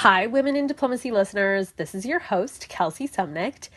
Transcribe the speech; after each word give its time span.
Hi, 0.00 0.26
Women 0.26 0.56
in 0.56 0.66
Diplomacy 0.66 1.10
listeners. 1.10 1.72
This 1.72 1.94
is 1.94 2.06
your 2.06 2.20
host, 2.20 2.70
Kelsey 2.70 3.06
Sumnicht. 3.06 3.68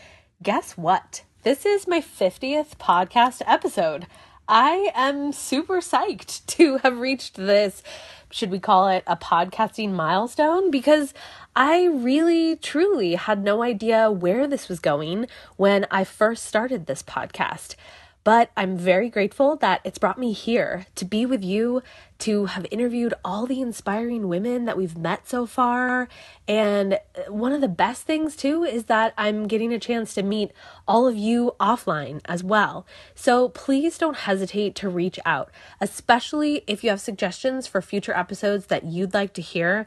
Guess 0.41 0.77
what? 0.77 1.23
This 1.41 1.65
is 1.65 1.85
my 1.85 1.99
50th 1.99 2.77
podcast 2.77 3.41
episode. 3.45 4.07
I 4.47 4.89
am 4.95 5.33
super 5.33 5.81
psyched 5.81 6.45
to 6.55 6.77
have 6.77 6.99
reached 6.99 7.35
this, 7.35 7.83
should 8.31 8.51
we 8.51 8.59
call 8.59 8.88
it 8.88 9.03
a 9.05 9.17
podcasting 9.17 9.91
milestone? 9.91 10.71
Because 10.71 11.13
I 11.57 11.88
really, 11.88 12.55
truly 12.55 13.15
had 13.15 13.43
no 13.43 13.61
idea 13.61 14.09
where 14.09 14.48
this 14.48 14.70
was 14.70 14.79
going 14.79 15.27
when 15.57 15.85
I 15.91 16.05
first 16.05 16.45
started 16.45 16.85
this 16.85 17.03
podcast. 17.03 17.76
But 18.23 18.49
I'm 18.55 18.77
very 18.77 19.09
grateful 19.09 19.57
that 19.57 19.81
it's 19.84 19.98
brought 19.98 20.17
me 20.17 20.31
here 20.31 20.85
to 20.95 21.03
be 21.03 21.26
with 21.26 21.43
you, 21.43 21.84
to 22.23 22.45
have 22.45 22.66
interviewed 22.72 23.13
all 23.26 23.45
the 23.45 23.59
inspiring 23.59 24.30
women 24.30 24.63
that 24.63 24.77
we've 24.77 24.98
met 24.98 25.27
so 25.27 25.45
far. 25.45 26.08
And 26.48 26.94
uh, 26.94 27.30
one 27.30 27.52
of 27.52 27.59
the 27.59 27.68
best 27.68 28.04
things, 28.04 28.38
too, 28.38 28.63
is 28.63 28.86
that 28.86 29.13
I'm 29.18 29.46
getting 29.46 29.73
a 29.73 29.80
chance 29.80 30.13
to 30.13 30.23
meet 30.23 30.52
all 30.88 31.05
of 31.05 31.18
you 31.18 31.54
offline 31.59 32.22
as 32.26 32.41
well. 32.41 32.86
So 33.13 33.49
please 33.49 33.98
don't 33.98 34.16
hesitate 34.16 34.73
to 34.76 34.88
reach 34.88 35.20
out, 35.26 35.52
especially 35.82 36.63
if 36.66 36.82
you 36.82 36.91
have 36.91 37.02
suggestions 37.02 37.68
for 37.68 37.82
future 37.82 38.16
episodes 38.16 38.68
that 38.68 38.85
you'd 38.85 39.13
like 39.13 39.34
to 39.34 39.41
hear 39.41 39.85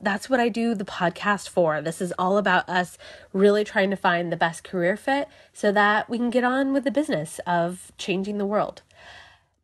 that's 0.00 0.30
what 0.30 0.38
I 0.38 0.48
do 0.48 0.76
the 0.76 0.84
podcast 0.84 1.48
for. 1.48 1.80
This 1.82 2.00
is 2.00 2.12
all 2.16 2.38
about 2.38 2.68
us 2.68 2.98
really 3.32 3.64
trying 3.64 3.90
to 3.90 3.96
find 3.96 4.30
the 4.30 4.36
best 4.36 4.62
career 4.62 4.96
fit 4.96 5.26
so 5.52 5.72
that 5.72 6.08
we 6.08 6.18
can 6.18 6.30
get 6.30 6.44
on 6.44 6.72
with 6.72 6.84
the 6.84 6.92
business 6.92 7.40
of 7.46 7.90
changing 7.98 8.38
the 8.38 8.46
world. 8.46 8.82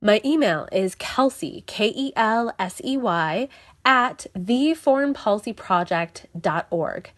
My 0.07 0.21
email 0.23 0.69
is 0.71 0.95
Kelsey, 0.95 1.65
K 1.67 1.91
E 1.97 2.13
L 2.15 2.55
S 2.59 2.79
E 2.85 2.99
Y, 2.99 3.49
at 3.87 4.27
theforeignpolicyproject.org. 4.37 7.11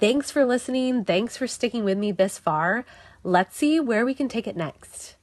Thanks 0.00 0.32
for 0.32 0.44
listening. 0.44 1.04
Thanks 1.04 1.36
for 1.36 1.46
sticking 1.46 1.84
with 1.84 1.98
me 1.98 2.10
this 2.10 2.38
far. 2.38 2.84
Let's 3.22 3.56
see 3.56 3.78
where 3.78 4.04
we 4.04 4.12
can 4.12 4.26
take 4.26 4.48
it 4.48 4.56
next. 4.56 5.14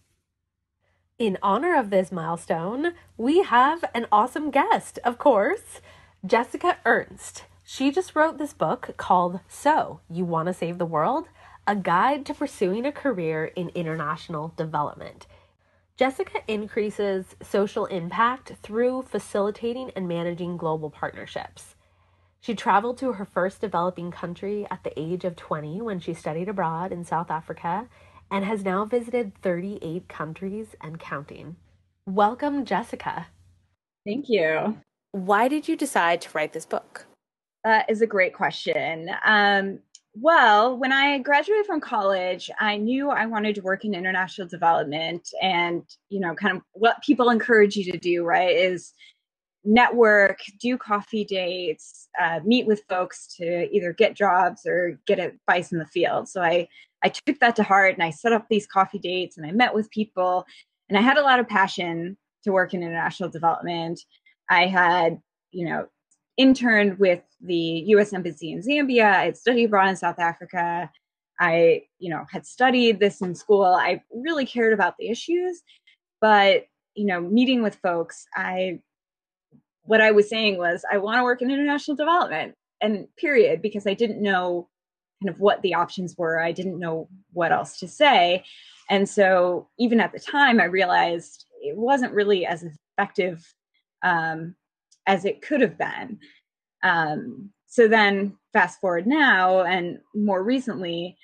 In 1.17 1.37
honor 1.43 1.77
of 1.77 1.89
this 1.89 2.09
milestone, 2.09 2.93
we 3.17 3.43
have 3.43 3.83
an 3.93 4.05
awesome 4.13 4.49
guest, 4.49 4.97
of 5.03 5.17
course. 5.17 5.81
Jessica 6.25 6.77
Ernst. 6.85 7.43
She 7.65 7.91
just 7.91 8.15
wrote 8.15 8.37
this 8.37 8.53
book 8.53 8.93
called 8.95 9.41
So 9.49 9.99
You 10.09 10.23
Want 10.23 10.47
to 10.47 10.53
Save 10.53 10.77
the 10.77 10.85
World? 10.85 11.25
A 11.67 11.75
Guide 11.75 12.25
to 12.27 12.33
Pursuing 12.33 12.85
a 12.85 12.93
Career 12.93 13.43
in 13.43 13.67
International 13.75 14.53
Development. 14.55 15.27
Jessica 15.99 16.39
increases 16.47 17.35
social 17.43 17.85
impact 17.87 18.53
through 18.63 19.01
facilitating 19.01 19.91
and 19.97 20.07
managing 20.07 20.55
global 20.55 20.89
partnerships. 20.89 21.75
She 22.39 22.55
traveled 22.55 22.97
to 22.99 23.11
her 23.11 23.25
first 23.25 23.59
developing 23.59 24.09
country 24.09 24.65
at 24.71 24.85
the 24.85 24.97
age 24.97 25.25
of 25.25 25.35
20 25.35 25.81
when 25.81 25.99
she 25.99 26.13
studied 26.13 26.47
abroad 26.47 26.93
in 26.93 27.03
South 27.03 27.29
Africa 27.29 27.89
and 28.31 28.45
has 28.45 28.63
now 28.63 28.85
visited 28.85 29.33
38 29.41 30.07
countries 30.07 30.67
and 30.79 31.01
counting. 31.01 31.57
Welcome, 32.05 32.63
Jessica. 32.63 33.27
Thank 34.05 34.29
you. 34.29 34.77
Why 35.11 35.49
did 35.49 35.67
you 35.67 35.75
decide 35.75 36.21
to 36.21 36.29
write 36.33 36.53
this 36.53 36.65
book? 36.65 37.07
That 37.65 37.89
is 37.89 38.01
a 38.01 38.07
great 38.07 38.33
question. 38.33 39.09
Um, 39.25 39.79
well, 40.21 40.77
when 40.77 40.91
I 40.91 41.19
graduated 41.19 41.65
from 41.65 41.81
college, 41.81 42.49
I 42.59 42.77
knew 42.77 43.09
I 43.09 43.25
wanted 43.25 43.55
to 43.55 43.61
work 43.61 43.85
in 43.85 43.93
international 43.93 44.47
development 44.47 45.29
and, 45.41 45.83
you 46.09 46.19
know, 46.19 46.35
kind 46.35 46.57
of 46.57 46.63
what 46.73 47.01
people 47.03 47.29
encourage 47.29 47.75
you 47.75 47.91
to 47.91 47.97
do, 47.97 48.23
right, 48.23 48.55
is 48.55 48.93
network, 49.63 50.39
do 50.59 50.77
coffee 50.77 51.25
dates, 51.25 52.07
uh, 52.19 52.39
meet 52.43 52.65
with 52.65 52.83
folks 52.89 53.35
to 53.37 53.69
either 53.73 53.93
get 53.93 54.15
jobs 54.15 54.65
or 54.65 54.99
get 55.05 55.19
advice 55.19 55.71
in 55.71 55.79
the 55.79 55.85
field. 55.85 56.27
So 56.27 56.41
I, 56.41 56.67
I 57.03 57.09
took 57.09 57.39
that 57.39 57.55
to 57.57 57.63
heart 57.63 57.93
and 57.93 58.03
I 58.03 58.09
set 58.09 58.33
up 58.33 58.47
these 58.49 58.67
coffee 58.67 58.99
dates 58.99 59.37
and 59.37 59.45
I 59.45 59.51
met 59.51 59.73
with 59.73 59.89
people 59.91 60.45
and 60.89 60.97
I 60.97 61.01
had 61.01 61.17
a 61.17 61.23
lot 61.23 61.39
of 61.39 61.47
passion 61.47 62.17
to 62.43 62.51
work 62.51 62.73
in 62.73 62.83
international 62.83 63.29
development. 63.29 64.01
I 64.49 64.67
had, 64.67 65.19
you 65.51 65.67
know, 65.67 65.87
interned 66.39 66.97
with 66.99 67.21
the 67.41 67.83
U.S. 67.87 68.13
Embassy 68.13 68.53
in 68.53 68.61
Zambia. 68.61 69.13
I 69.13 69.31
studied 69.33 69.65
abroad 69.65 69.89
in 69.89 69.95
South 69.97 70.19
Africa. 70.19 70.89
I, 71.37 71.83
you 71.99 72.09
know, 72.09 72.25
had 72.31 72.45
studied 72.45 72.99
this 72.99 73.21
in 73.21 73.35
school. 73.35 73.65
I 73.65 74.01
really 74.11 74.45
cared 74.45 74.73
about 74.73 74.95
the 74.97 75.09
issues, 75.09 75.61
but 76.19 76.65
you 76.95 77.05
know, 77.05 77.21
meeting 77.21 77.61
with 77.61 77.75
folks, 77.75 78.25
I, 78.35 78.79
what 79.83 80.01
I 80.01 80.11
was 80.11 80.27
saying 80.27 80.57
was, 80.57 80.83
I 80.91 80.97
want 80.97 81.19
to 81.19 81.23
work 81.23 81.41
in 81.41 81.51
international 81.51 81.95
development, 81.95 82.55
and 82.81 83.07
period, 83.17 83.61
because 83.61 83.85
I 83.85 83.93
didn't 83.93 84.21
know 84.21 84.69
kind 85.21 85.33
of 85.33 85.39
what 85.41 85.61
the 85.61 85.73
options 85.73 86.15
were. 86.17 86.41
I 86.41 86.53
didn't 86.53 86.79
know 86.79 87.09
what 87.33 87.51
else 87.51 87.77
to 87.79 87.87
say, 87.87 88.43
and 88.89 89.07
so 89.07 89.67
even 89.77 89.99
at 89.99 90.13
the 90.13 90.19
time, 90.19 90.59
I 90.59 90.65
realized 90.65 91.45
it 91.61 91.77
wasn't 91.77 92.13
really 92.13 92.45
as 92.45 92.65
effective 92.97 93.53
um, 94.03 94.55
as 95.09 95.25
it 95.25 95.41
could 95.41 95.59
have 95.59 95.75
been. 95.75 96.19
Um, 96.83 97.49
so 97.65 97.87
then, 97.87 98.37
fast 98.53 98.79
forward 98.79 99.07
now, 99.07 99.63
and 99.63 99.97
more 100.13 100.43
recently, 100.43 101.17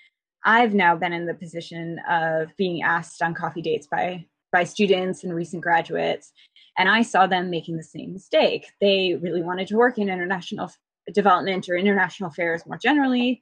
I've 0.44 0.74
now 0.74 0.96
been 0.96 1.14
in 1.14 1.28
the 1.28 1.36
position 1.36 2.00
of 2.10 2.50
being 2.58 2.82
asked 2.82 3.22
on 3.22 3.36
coffee 3.36 3.62
dates 3.62 3.88
by 3.88 4.26
by 4.52 4.64
students 4.64 5.24
and 5.24 5.36
recent 5.36 5.62
graduates, 5.62 6.32
and 6.78 6.90
I 6.90 7.04
saw 7.04 7.28
them 7.28 7.50
making 7.50 7.78
the 7.78 7.84
same 7.84 8.12
mistake. 8.14 8.66
They 8.82 9.18
really 9.22 9.44
wanted 9.44 9.68
to 9.68 9.78
work 9.78 9.98
in 10.00 10.10
international 10.10 10.72
development 11.14 11.70
or 11.70 11.78
international 11.78 12.30
affairs 12.30 12.66
more 12.66 12.78
generally, 12.78 13.40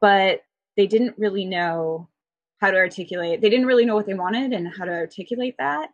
but 0.00 0.40
they 0.76 0.86
didn't 0.86 1.18
really 1.18 1.44
know 1.44 2.08
how 2.60 2.70
to 2.70 2.78
articulate. 2.78 3.42
They 3.42 3.50
didn't 3.50 3.66
really 3.66 3.84
know 3.84 3.94
what 3.94 4.06
they 4.06 4.14
wanted 4.14 4.52
and 4.52 4.66
how 4.66 4.86
to 4.86 4.92
articulate 4.92 5.56
that. 5.58 5.90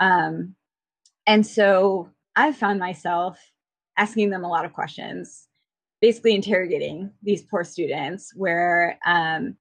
Um, 0.00 0.56
and 1.26 1.46
so 1.46 2.08
I 2.38 2.52
found 2.52 2.78
myself 2.78 3.36
asking 3.96 4.30
them 4.30 4.44
a 4.44 4.48
lot 4.48 4.64
of 4.64 4.72
questions, 4.72 5.48
basically 6.00 6.36
interrogating 6.36 7.10
these 7.20 7.42
poor 7.42 7.64
students, 7.64 8.32
where 8.36 8.96
um, 9.04 9.56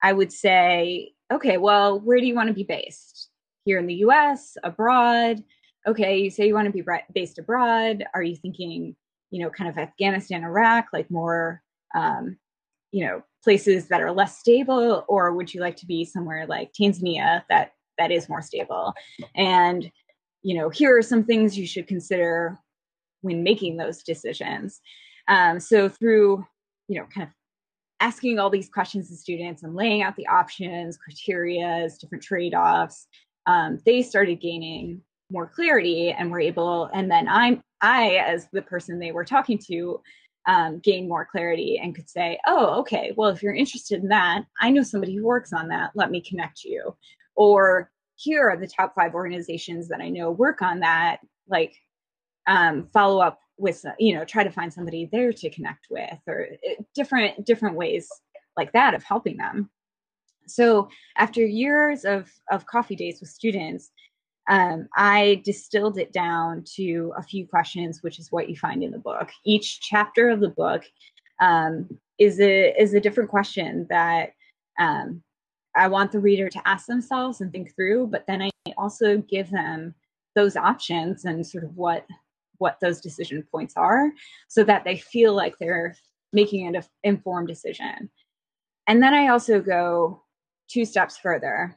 I 0.00 0.12
would 0.12 0.32
say, 0.32 1.10
okay, 1.32 1.56
well, 1.56 1.98
where 1.98 2.20
do 2.20 2.26
you 2.26 2.36
want 2.36 2.46
to 2.46 2.54
be 2.54 2.62
based? 2.62 3.28
Here 3.64 3.78
in 3.78 3.86
the 3.88 4.04
US, 4.06 4.56
abroad? 4.62 5.42
Okay, 5.88 6.18
you 6.18 6.30
say 6.30 6.46
you 6.46 6.54
want 6.54 6.66
to 6.66 6.72
be 6.72 6.84
based 7.12 7.40
abroad. 7.40 8.04
Are 8.14 8.22
you 8.22 8.36
thinking, 8.36 8.94
you 9.32 9.42
know, 9.42 9.50
kind 9.50 9.68
of 9.68 9.76
Afghanistan, 9.76 10.44
Iraq, 10.44 10.86
like 10.92 11.10
more, 11.10 11.60
um, 11.96 12.36
you 12.92 13.04
know, 13.04 13.24
places 13.42 13.88
that 13.88 14.02
are 14.02 14.12
less 14.12 14.38
stable, 14.38 15.04
or 15.08 15.32
would 15.32 15.52
you 15.52 15.60
like 15.60 15.76
to 15.76 15.86
be 15.86 16.04
somewhere 16.04 16.46
like 16.46 16.70
Tanzania 16.80 17.42
that 17.48 17.72
that 17.98 18.12
is 18.12 18.28
more 18.28 18.40
stable? 18.40 18.94
And 19.34 19.90
you 20.42 20.56
know, 20.56 20.68
here 20.70 20.96
are 20.96 21.02
some 21.02 21.24
things 21.24 21.58
you 21.58 21.66
should 21.66 21.86
consider 21.86 22.58
when 23.22 23.42
making 23.42 23.76
those 23.76 24.02
decisions. 24.02 24.80
Um, 25.28 25.60
so 25.60 25.88
through, 25.88 26.44
you 26.88 26.98
know, 26.98 27.06
kind 27.14 27.26
of 27.28 27.34
asking 28.00 28.38
all 28.38 28.50
these 28.50 28.68
questions 28.68 29.08
to 29.08 29.16
students 29.16 29.62
and 29.62 29.74
laying 29.74 30.02
out 30.02 30.16
the 30.16 30.26
options, 30.26 30.98
criterias, 30.98 31.98
different 31.98 32.24
trade-offs, 32.24 33.06
um, 33.46 33.78
they 33.84 34.02
started 34.02 34.40
gaining 34.40 35.02
more 35.30 35.46
clarity 35.46 36.10
and 36.10 36.30
were 36.30 36.40
able, 36.40 36.90
and 36.92 37.10
then 37.10 37.28
I'm 37.28 37.62
I, 37.82 38.16
as 38.16 38.48
the 38.52 38.62
person 38.62 38.98
they 38.98 39.12
were 39.12 39.24
talking 39.24 39.58
to, 39.68 40.00
um, 40.46 40.80
gain 40.80 41.08
more 41.08 41.26
clarity 41.30 41.78
and 41.82 41.94
could 41.94 42.08
say, 42.08 42.38
oh, 42.46 42.80
okay, 42.80 43.12
well, 43.16 43.30
if 43.30 43.42
you're 43.42 43.54
interested 43.54 44.02
in 44.02 44.08
that, 44.08 44.44
I 44.60 44.70
know 44.70 44.82
somebody 44.82 45.14
who 45.14 45.24
works 45.24 45.52
on 45.52 45.68
that. 45.68 45.92
Let 45.94 46.10
me 46.10 46.20
connect 46.20 46.64
you. 46.64 46.96
Or 47.36 47.90
here 48.20 48.48
are 48.48 48.56
the 48.56 48.66
top 48.66 48.94
five 48.94 49.14
organizations 49.14 49.88
that 49.88 50.00
I 50.00 50.10
know 50.10 50.30
work 50.30 50.62
on 50.62 50.80
that. 50.80 51.20
Like, 51.48 51.74
um, 52.46 52.88
follow 52.92 53.20
up 53.20 53.40
with, 53.58 53.84
you 53.98 54.14
know, 54.14 54.24
try 54.24 54.44
to 54.44 54.50
find 54.50 54.72
somebody 54.72 55.08
there 55.10 55.32
to 55.32 55.50
connect 55.50 55.86
with, 55.90 56.18
or 56.26 56.48
uh, 56.68 56.82
different 56.94 57.44
different 57.44 57.76
ways 57.76 58.08
like 58.56 58.72
that 58.72 58.94
of 58.94 59.02
helping 59.02 59.36
them. 59.36 59.70
So 60.46 60.88
after 61.16 61.44
years 61.44 62.04
of 62.04 62.30
of 62.50 62.66
coffee 62.66 62.96
dates 62.96 63.20
with 63.20 63.30
students, 63.30 63.90
um, 64.48 64.88
I 64.96 65.42
distilled 65.44 65.98
it 65.98 66.12
down 66.12 66.64
to 66.76 67.12
a 67.16 67.22
few 67.22 67.46
questions, 67.46 68.02
which 68.02 68.18
is 68.18 68.32
what 68.32 68.48
you 68.48 68.56
find 68.56 68.82
in 68.82 68.90
the 68.90 68.98
book. 68.98 69.30
Each 69.44 69.80
chapter 69.80 70.28
of 70.30 70.40
the 70.40 70.48
book 70.48 70.82
um, 71.40 71.88
is 72.18 72.40
a 72.40 72.74
is 72.80 72.94
a 72.94 73.00
different 73.00 73.30
question 73.30 73.86
that 73.90 74.32
um, 74.78 75.22
I 75.80 75.88
want 75.88 76.12
the 76.12 76.20
reader 76.20 76.50
to 76.50 76.68
ask 76.68 76.86
themselves 76.86 77.40
and 77.40 77.50
think 77.50 77.74
through, 77.74 78.08
but 78.08 78.26
then 78.26 78.42
I 78.42 78.50
also 78.76 79.16
give 79.16 79.50
them 79.50 79.94
those 80.34 80.54
options 80.54 81.24
and 81.24 81.44
sort 81.46 81.64
of 81.64 81.74
what 81.74 82.06
what 82.58 82.78
those 82.80 83.00
decision 83.00 83.42
points 83.50 83.72
are 83.78 84.12
so 84.46 84.62
that 84.62 84.84
they 84.84 84.98
feel 84.98 85.32
like 85.32 85.54
they're 85.58 85.96
making 86.34 86.66
an 86.66 86.82
informed 87.02 87.48
decision. 87.48 88.10
And 88.86 89.02
then 89.02 89.14
I 89.14 89.28
also 89.28 89.58
go 89.58 90.22
two 90.68 90.84
steps 90.84 91.16
further. 91.16 91.74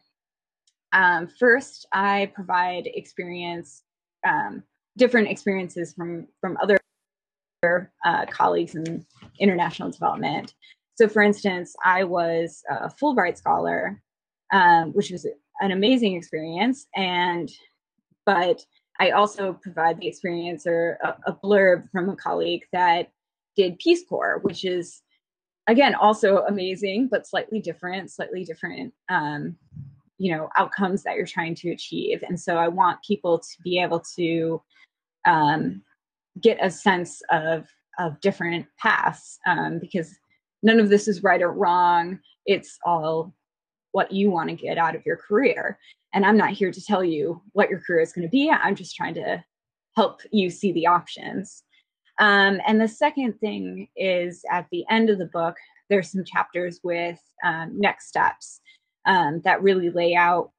Um, 0.92 1.30
first, 1.40 1.86
I 1.94 2.30
provide 2.36 2.88
experience, 2.88 3.84
um, 4.28 4.64
different 4.98 5.30
experiences 5.30 5.94
from 5.94 6.28
from 6.42 6.58
other 6.62 6.78
uh, 8.04 8.26
colleagues 8.30 8.76
in 8.76 9.06
international 9.40 9.92
development. 9.92 10.56
So, 10.96 11.08
for 11.08 11.22
instance, 11.22 11.76
I 11.84 12.04
was 12.04 12.64
a 12.70 12.90
Fulbright 12.90 13.38
scholar, 13.38 14.02
um, 14.52 14.92
which 14.94 15.10
was 15.10 15.26
an 15.62 15.72
amazing 15.72 16.16
experience, 16.16 16.88
and 16.96 17.52
but 18.26 18.62
I 19.00 19.12
also 19.12 19.54
provide 19.54 20.00
the 20.00 20.08
experience 20.08 20.66
or 20.68 20.98
a, 21.04 21.32
a 21.32 21.34
blurb 21.34 21.90
from 21.92 22.10
a 22.10 22.16
colleague 22.16 22.64
that 22.72 23.12
did 23.56 23.80
Peace 23.80 24.04
Corps, 24.08 24.40
which 24.44 24.64
is 24.66 25.02
again 25.68 25.96
also 25.96 26.44
amazing, 26.48 27.08
but 27.10 27.28
slightly 27.28 27.60
different, 27.60 28.12
slightly 28.12 28.44
different 28.44 28.94
um, 29.10 29.58
you 30.20 30.36
know 30.36 30.50
outcomes 30.58 31.04
that 31.04 31.16
you're 31.16 31.26
trying 31.26 31.56
to 31.56 31.72
achieve. 31.72 32.24
And 32.28 32.40
so 32.40 32.58
i 32.58 32.68
want 32.68 33.04
people 33.04 33.40
to 33.40 33.62
be 33.64 33.80
able 33.82 34.02
to 34.16 34.62
um, 35.26 35.82
get 36.40 36.58
a 36.62 36.70
sense 36.70 37.22
of 37.30 37.68
of 38.00 38.20
different 38.22 38.66
paths 38.80 39.38
um, 39.46 39.80
because 39.80 40.18
none 40.64 40.80
of 40.80 40.90
this 40.90 41.08
is 41.08 41.22
right 41.22 41.42
or 41.42 41.52
wrong. 41.52 42.20
It's 42.46 42.80
all 42.86 43.34
what 43.92 44.12
you 44.12 44.32
want 44.32 44.50
to 44.50 44.56
get 44.56 44.78
out 44.78 44.96
of 44.96 45.06
your 45.06 45.18
career. 45.18 45.78
And 46.14 46.26
i'm 46.26 46.38
not 46.38 46.52
here 46.52 46.72
to 46.72 46.86
tell 46.86 47.04
you 47.04 47.42
what 47.54 47.70
your 47.70 47.80
career 47.80 48.02
is 48.02 48.14
going 48.14 48.28
to 48.28 48.32
be. 48.32 48.50
I'm 48.50 48.76
just 48.76 48.96
trying 48.96 49.14
to 49.16 49.44
help 49.96 50.22
you 50.32 50.50
see 50.50 50.72
the 50.72 50.88
options. 50.88 51.64
Um, 52.20 52.60
and 52.68 52.80
the 52.80 52.88
second 52.88 53.40
thing 53.40 53.88
is 53.96 54.44
at 54.52 54.68
the 54.72 54.86
end 54.90 55.10
of 55.10 55.18
the 55.18 55.26
book 55.26 55.56
there's 55.90 56.12
some 56.12 56.24
chapters 56.24 56.80
with 56.84 57.20
um, 57.44 57.80
next 57.80 58.08
steps 58.08 58.62
um, 59.06 59.42
that 59.44 59.62
really 59.62 59.90
lay 59.90 60.16
out 60.16 60.52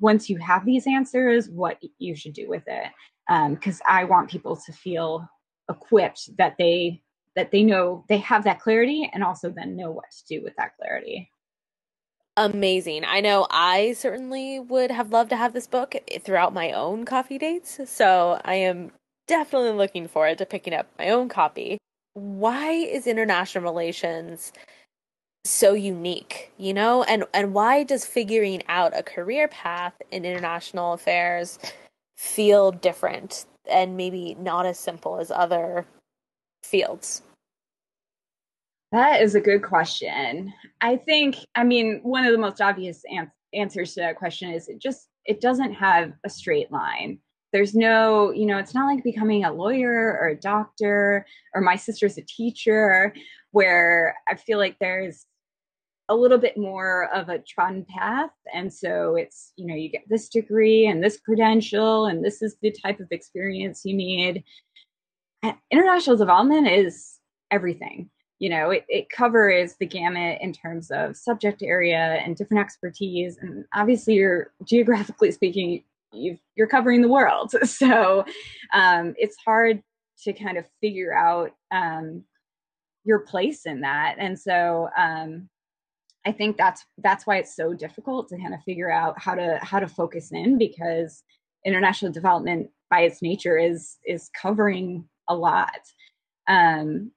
once 0.00 0.28
you 0.28 0.38
have 0.38 0.64
these 0.64 0.86
answers 0.86 1.48
what 1.48 1.78
you 1.98 2.16
should 2.16 2.32
do 2.32 2.48
with 2.48 2.64
it. 2.66 2.90
Because 3.28 3.80
um, 3.80 3.86
i 3.88 4.04
want 4.04 4.30
people 4.30 4.56
to 4.56 4.72
feel 4.72 5.28
equipped 5.70 6.36
that 6.36 6.56
they 6.58 7.02
that 7.36 7.50
they 7.50 7.62
know 7.62 8.04
they 8.08 8.18
have 8.18 8.44
that 8.44 8.60
clarity 8.60 9.10
and 9.12 9.24
also 9.24 9.50
then 9.50 9.76
know 9.76 9.90
what 9.90 10.10
to 10.10 10.26
do 10.26 10.42
with 10.42 10.54
that 10.56 10.76
clarity. 10.76 11.30
Amazing. 12.36 13.04
I 13.04 13.20
know 13.20 13.46
i 13.50 13.92
certainly 13.92 14.58
would 14.58 14.90
have 14.90 15.10
loved 15.10 15.30
to 15.30 15.36
have 15.36 15.52
this 15.52 15.68
book 15.68 15.94
throughout 16.22 16.52
my 16.52 16.72
own 16.72 17.04
coffee 17.04 17.38
dates 17.38 17.78
so 17.88 18.40
i 18.44 18.54
am 18.54 18.90
definitely 19.26 19.72
looking 19.72 20.08
forward 20.08 20.38
to 20.38 20.46
picking 20.46 20.74
up 20.74 20.86
my 20.98 21.10
own 21.10 21.28
copy. 21.28 21.78
Why 22.14 22.70
is 22.70 23.06
international 23.06 23.64
relations 23.64 24.52
so 25.44 25.74
unique, 25.74 26.52
you 26.58 26.72
know? 26.72 27.02
And 27.04 27.24
and 27.34 27.54
why 27.54 27.82
does 27.82 28.04
figuring 28.04 28.62
out 28.68 28.96
a 28.96 29.02
career 29.02 29.48
path 29.48 29.94
in 30.10 30.24
international 30.24 30.92
affairs 30.92 31.58
feel 32.16 32.72
different 32.72 33.46
and 33.68 33.96
maybe 33.96 34.36
not 34.38 34.66
as 34.66 34.78
simple 34.78 35.18
as 35.18 35.30
other 35.30 35.86
fields? 36.64 37.22
That 38.92 39.22
is 39.22 39.34
a 39.34 39.40
good 39.40 39.62
question. 39.62 40.52
I 40.80 40.96
think 40.96 41.36
I 41.54 41.64
mean 41.64 42.00
one 42.02 42.24
of 42.24 42.32
the 42.32 42.38
most 42.38 42.60
obvious 42.60 43.02
an- 43.10 43.32
answers 43.52 43.94
to 43.94 44.00
that 44.00 44.16
question 44.16 44.50
is 44.50 44.68
it 44.68 44.80
just 44.80 45.08
it 45.24 45.40
doesn't 45.40 45.72
have 45.72 46.12
a 46.24 46.28
straight 46.28 46.70
line 46.72 47.18
there's 47.52 47.72
no 47.72 48.32
you 48.32 48.46
know 48.46 48.58
it's 48.58 48.74
not 48.74 48.92
like 48.92 49.04
becoming 49.04 49.44
a 49.44 49.52
lawyer 49.52 50.18
or 50.20 50.26
a 50.28 50.36
doctor 50.36 51.24
or 51.54 51.60
my 51.60 51.76
sister's 51.76 52.18
a 52.18 52.22
teacher 52.22 53.14
where 53.52 54.16
i 54.28 54.34
feel 54.34 54.58
like 54.58 54.76
there's 54.80 55.24
a 56.08 56.14
little 56.14 56.38
bit 56.38 56.56
more 56.56 57.08
of 57.14 57.28
a 57.28 57.38
trodden 57.38 57.84
path. 57.84 58.30
And 58.52 58.72
so 58.72 59.16
it's, 59.16 59.52
you 59.56 59.66
know, 59.66 59.74
you 59.74 59.88
get 59.88 60.08
this 60.08 60.28
degree 60.28 60.86
and 60.86 61.02
this 61.02 61.18
credential, 61.18 62.06
and 62.06 62.22
this 62.22 62.42
is 62.42 62.56
the 62.60 62.72
type 62.72 63.00
of 63.00 63.08
experience 63.10 63.82
you 63.84 63.94
need. 63.94 64.44
International 65.70 66.16
development 66.16 66.68
is 66.68 67.18
everything. 67.50 68.10
You 68.38 68.50
know, 68.50 68.70
it, 68.70 68.84
it 68.88 69.10
covers 69.10 69.74
the 69.78 69.86
gamut 69.86 70.38
in 70.40 70.52
terms 70.52 70.90
of 70.90 71.16
subject 71.16 71.62
area 71.62 72.20
and 72.24 72.36
different 72.36 72.60
expertise. 72.60 73.38
And 73.40 73.64
obviously, 73.74 74.14
you're 74.14 74.52
geographically 74.64 75.30
speaking, 75.30 75.84
you 76.12 76.38
are 76.60 76.66
covering 76.66 77.02
the 77.02 77.08
world. 77.08 77.54
So 77.64 78.24
um, 78.72 79.14
it's 79.18 79.36
hard 79.44 79.82
to 80.24 80.32
kind 80.32 80.58
of 80.58 80.66
figure 80.80 81.16
out 81.16 81.52
um, 81.72 82.24
your 83.04 83.20
place 83.20 83.66
in 83.66 83.80
that. 83.82 84.16
And 84.18 84.38
so, 84.38 84.88
um, 84.96 85.48
I 86.26 86.32
think 86.32 86.56
that's 86.56 86.84
that's 86.98 87.26
why 87.26 87.36
it's 87.36 87.54
so 87.54 87.74
difficult 87.74 88.28
to 88.28 88.38
kind 88.38 88.54
of 88.54 88.62
figure 88.62 88.90
out 88.90 89.20
how 89.20 89.34
to 89.34 89.58
how 89.62 89.78
to 89.78 89.88
focus 89.88 90.32
in 90.32 90.56
because 90.56 91.22
international 91.66 92.12
development 92.12 92.70
by 92.90 93.00
its 93.00 93.20
nature 93.20 93.58
is 93.58 93.96
is 94.06 94.30
covering 94.40 95.06
a 95.28 95.34
lot. 95.34 95.80
Um, 96.46 97.12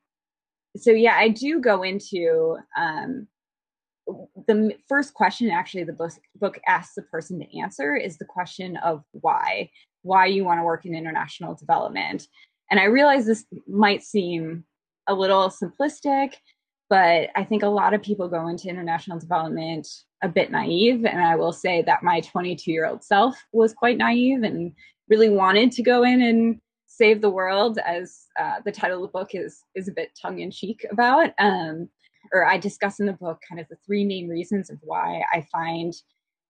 so 0.76 0.92
yeah, 0.92 1.16
I 1.16 1.30
do 1.30 1.60
go 1.60 1.84
into 1.84 2.58
um, 2.78 3.28
the 4.48 4.76
first 4.88 5.14
question 5.14 5.50
actually 5.50 5.84
the 5.84 5.94
book, 5.94 6.14
book 6.36 6.60
asks 6.68 6.96
the 6.96 7.02
person 7.04 7.40
to 7.40 7.60
answer 7.60 7.96
is 7.96 8.18
the 8.18 8.26
question 8.26 8.78
of 8.78 9.04
why 9.12 9.70
why 10.04 10.26
you 10.26 10.46
want 10.46 10.60
to 10.60 10.64
work 10.64 10.86
in 10.86 10.96
international 10.96 11.54
development 11.56 12.26
and 12.72 12.80
i 12.80 12.86
realize 12.86 13.26
this 13.26 13.44
might 13.68 14.02
seem 14.02 14.64
a 15.08 15.14
little 15.14 15.50
simplistic 15.50 16.36
but 16.90 17.30
I 17.36 17.44
think 17.44 17.64
a 17.64 17.68
lot 17.68 17.94
of 17.94 18.02
people 18.02 18.30
go 18.30 18.48
into 18.48 18.70
international 18.70 19.20
development 19.20 19.88
a 20.24 20.30
bit 20.30 20.52
naive. 20.52 21.06
And 21.06 21.22
I 21.22 21.36
will 21.36 21.52
say 21.52 21.82
that 21.84 22.04
my 22.04 22.22
22 22.22 22.72
year 22.72 22.86
old 22.86 23.04
self 23.04 23.36
was 23.52 23.74
quite 23.74 23.98
naive 23.98 24.44
and 24.44 24.72
really 25.10 25.30
wanted 25.30 25.72
to 25.74 25.84
go 25.84 26.04
in 26.04 26.22
and 26.22 26.62
save 26.98 27.22
the 27.22 27.30
world, 27.30 27.78
as 27.86 28.26
uh, 28.40 28.56
the 28.66 28.72
title 28.72 29.04
of 29.04 29.12
the 29.12 29.18
book 29.20 29.30
is 29.34 29.64
is 29.76 29.88
a 29.88 29.92
bit 29.92 30.18
tongue 30.20 30.40
in 30.40 30.52
cheek 30.52 30.86
about. 30.92 31.32
Um, 31.38 31.90
or 32.34 32.46
I 32.46 32.58
discuss 32.58 33.00
in 33.00 33.06
the 33.06 33.14
book 33.14 33.40
kind 33.48 33.62
of 33.62 33.68
the 33.70 33.78
three 33.86 34.04
main 34.04 34.28
reasons 34.28 34.70
of 34.70 34.80
why 34.82 35.22
I 35.32 35.46
find 35.52 35.94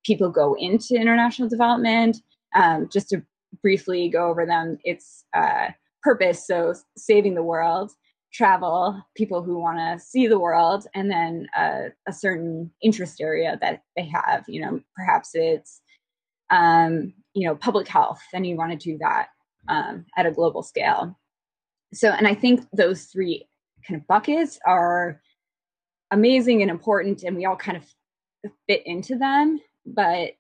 people 0.06 0.30
go 0.30 0.56
into 0.58 0.96
international 0.96 1.50
development. 1.50 2.18
Um, 2.56 2.88
just 2.92 3.10
to 3.10 3.22
briefly 3.62 4.10
go 4.10 4.30
over 4.30 4.46
them, 4.46 4.80
it's 4.84 5.26
uh, 5.36 5.68
purpose, 6.02 6.48
so 6.48 6.74
saving 6.96 7.36
the 7.36 7.44
world 7.44 7.92
travel, 8.34 9.02
people 9.16 9.42
who 9.42 9.58
want 9.58 9.78
to 9.78 10.04
see 10.04 10.28
the 10.28 10.40
world, 10.40 10.86
and 10.94 11.10
then 11.10 11.48
uh, 11.58 11.90
a 12.08 12.14
certain 12.14 12.72
interest 12.82 13.20
area 13.20 13.58
that 13.62 13.84
they 13.96 14.06
have. 14.06 14.46
You 14.48 14.62
know, 14.62 14.82
perhaps 14.96 15.32
it's 15.34 15.82
um, 16.50 17.14
you 17.34 17.48
know 17.48 17.56
public 17.56 17.88
health, 17.88 18.22
and 18.34 18.48
you 18.48 18.56
want 18.56 18.72
to 18.72 18.78
do 18.78 18.98
that 19.00 19.28
um, 19.68 20.06
at 20.18 20.26
a 20.26 20.32
global 20.32 20.64
scale. 20.64 21.18
So, 21.94 22.10
and 22.10 22.28
I 22.28 22.34
think 22.34 22.66
those 22.74 23.06
three 23.06 23.48
kind 23.88 24.00
of 24.00 24.08
buckets 24.08 24.60
are 24.66 25.22
amazing 26.12 26.62
and 26.62 26.72
important, 26.72 27.24
and 27.24 27.36
we 27.36 27.46
all 27.46 27.56
kind 27.56 27.78
of 27.78 27.84
fit 28.68 28.84
into 28.86 29.18
them. 29.18 29.60
But 29.86 30.32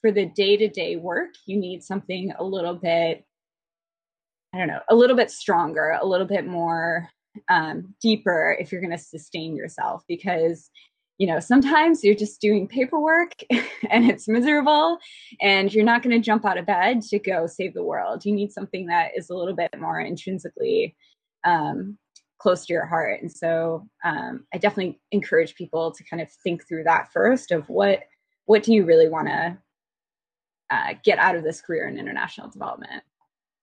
for 0.00 0.12
the 0.12 0.26
day 0.26 0.56
to 0.56 0.68
day 0.68 0.96
work, 0.96 1.30
you 1.46 1.58
need 1.58 1.82
something 1.82 2.32
a 2.38 2.44
little 2.44 2.74
bit 2.74 3.24
I 4.52 4.58
don't 4.58 4.68
know, 4.68 4.80
a 4.88 4.94
little 4.94 5.16
bit 5.16 5.30
stronger, 5.30 5.96
a 6.00 6.06
little 6.06 6.26
bit 6.26 6.46
more 6.46 7.08
um, 7.48 7.94
deeper 8.00 8.56
if 8.58 8.72
you're 8.72 8.80
going 8.80 8.96
to 8.96 8.98
sustain 8.98 9.54
yourself 9.54 10.02
because 10.08 10.70
you 11.20 11.26
know 11.26 11.38
sometimes 11.38 12.02
you're 12.02 12.14
just 12.14 12.40
doing 12.40 12.66
paperwork 12.66 13.34
and 13.90 14.10
it's 14.10 14.26
miserable 14.26 14.96
and 15.42 15.72
you're 15.72 15.84
not 15.84 16.02
going 16.02 16.16
to 16.16 16.24
jump 16.24 16.46
out 16.46 16.56
of 16.56 16.64
bed 16.64 17.02
to 17.02 17.18
go 17.18 17.46
save 17.46 17.74
the 17.74 17.84
world. 17.84 18.24
You 18.24 18.34
need 18.34 18.52
something 18.52 18.86
that 18.86 19.10
is 19.14 19.28
a 19.28 19.34
little 19.34 19.54
bit 19.54 19.68
more 19.78 20.00
intrinsically 20.00 20.96
um, 21.44 21.98
close 22.38 22.64
to 22.64 22.72
your 22.72 22.86
heart. 22.86 23.20
And 23.20 23.30
so 23.30 23.86
um, 24.02 24.46
i 24.54 24.56
definitely 24.56 24.98
encourage 25.12 25.54
people 25.56 25.92
to 25.92 26.02
kind 26.04 26.22
of 26.22 26.32
think 26.42 26.66
through 26.66 26.84
that 26.84 27.12
first 27.12 27.52
of 27.52 27.68
what 27.68 28.00
what 28.46 28.62
do 28.62 28.72
you 28.72 28.86
really 28.86 29.10
want 29.10 29.28
to 29.28 29.58
uh, 30.70 30.94
get 31.04 31.18
out 31.18 31.36
of 31.36 31.44
this 31.44 31.60
career 31.60 31.86
in 31.86 31.98
international 31.98 32.48
development? 32.48 33.02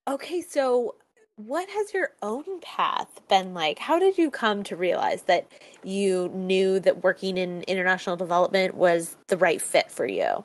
Okay 0.07 0.41
so 0.41 0.93
what 1.37 1.69
has 1.69 1.93
your 1.93 2.09
own 2.23 2.59
path 2.61 3.21
been 3.29 3.53
like? 3.53 3.77
How 3.77 3.99
did 3.99 4.17
you 4.17 4.31
come 4.31 4.63
to 4.63 4.75
realize 4.75 5.21
that 5.23 5.47
you 5.83 6.29
knew 6.33 6.79
that 6.79 7.03
working 7.03 7.37
in 7.37 7.61
international 7.63 8.15
development 8.15 8.73
was 8.73 9.15
the 9.27 9.37
right 9.37 9.61
fit 9.61 9.91
for 9.91 10.07
you? 10.07 10.43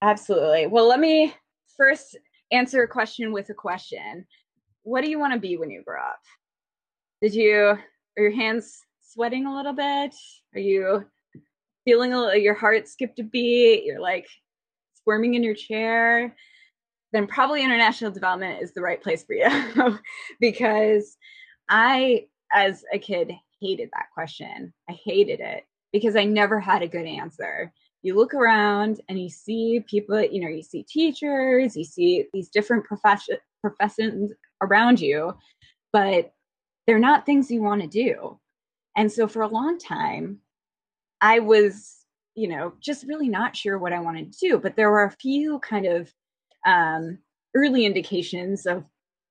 Absolutely. 0.00 0.66
Well, 0.66 0.88
let 0.88 0.98
me 0.98 1.34
first 1.76 2.16
answer 2.50 2.82
a 2.82 2.88
question 2.88 3.30
with 3.30 3.50
a 3.50 3.54
question. 3.54 4.24
What 4.84 5.04
do 5.04 5.10
you 5.10 5.18
want 5.18 5.34
to 5.34 5.38
be 5.38 5.58
when 5.58 5.70
you 5.70 5.82
grow 5.84 6.00
up? 6.00 6.20
Did 7.20 7.34
you 7.34 7.58
are 7.58 7.78
your 8.16 8.34
hands 8.34 8.80
sweating 9.02 9.44
a 9.44 9.54
little 9.54 9.74
bit? 9.74 10.14
Are 10.54 10.60
you 10.60 11.04
feeling 11.84 12.14
a 12.14 12.18
little, 12.18 12.40
your 12.40 12.54
heart 12.54 12.88
skipped 12.88 13.18
a 13.18 13.22
beat? 13.22 13.84
You're 13.84 14.00
like 14.00 14.26
squirming 14.94 15.34
in 15.34 15.42
your 15.42 15.54
chair? 15.54 16.34
Then 17.12 17.26
probably 17.26 17.64
international 17.64 18.10
development 18.10 18.62
is 18.62 18.72
the 18.72 18.82
right 18.82 19.02
place 19.02 19.24
for 19.24 19.34
you 19.34 19.98
because 20.40 21.16
I, 21.68 22.26
as 22.54 22.84
a 22.92 22.98
kid, 22.98 23.32
hated 23.60 23.90
that 23.92 24.06
question. 24.14 24.72
I 24.88 24.92
hated 25.04 25.40
it 25.40 25.64
because 25.92 26.16
I 26.16 26.24
never 26.24 26.60
had 26.60 26.82
a 26.82 26.88
good 26.88 27.06
answer. 27.06 27.72
You 28.02 28.16
look 28.16 28.32
around 28.32 29.00
and 29.08 29.20
you 29.20 29.28
see 29.28 29.84
people, 29.86 30.20
you 30.22 30.40
know, 30.40 30.48
you 30.48 30.62
see 30.62 30.84
teachers, 30.84 31.76
you 31.76 31.84
see 31.84 32.26
these 32.32 32.48
different 32.48 32.84
profession, 32.84 33.36
professions 33.62 34.32
around 34.62 35.00
you 35.00 35.34
but 35.92 36.32
they're 36.86 36.98
not 36.98 37.26
things 37.26 37.50
you 37.50 37.62
want 37.62 37.82
to 37.82 37.88
do. 37.88 38.38
And 38.96 39.10
so 39.10 39.28
for 39.28 39.42
a 39.42 39.48
long 39.48 39.78
time, 39.78 40.38
I 41.20 41.40
was, 41.40 41.96
you 42.34 42.48
know, 42.48 42.72
just 42.80 43.06
really 43.06 43.28
not 43.28 43.56
sure 43.56 43.78
what 43.78 43.92
I 43.92 44.00
wanted 44.00 44.32
to 44.32 44.38
do. 44.38 44.58
But 44.58 44.76
there 44.76 44.90
were 44.90 45.04
a 45.04 45.10
few 45.10 45.58
kind 45.60 45.86
of 45.86 46.12
um, 46.66 47.18
early 47.54 47.84
indications 47.84 48.66
of, 48.66 48.84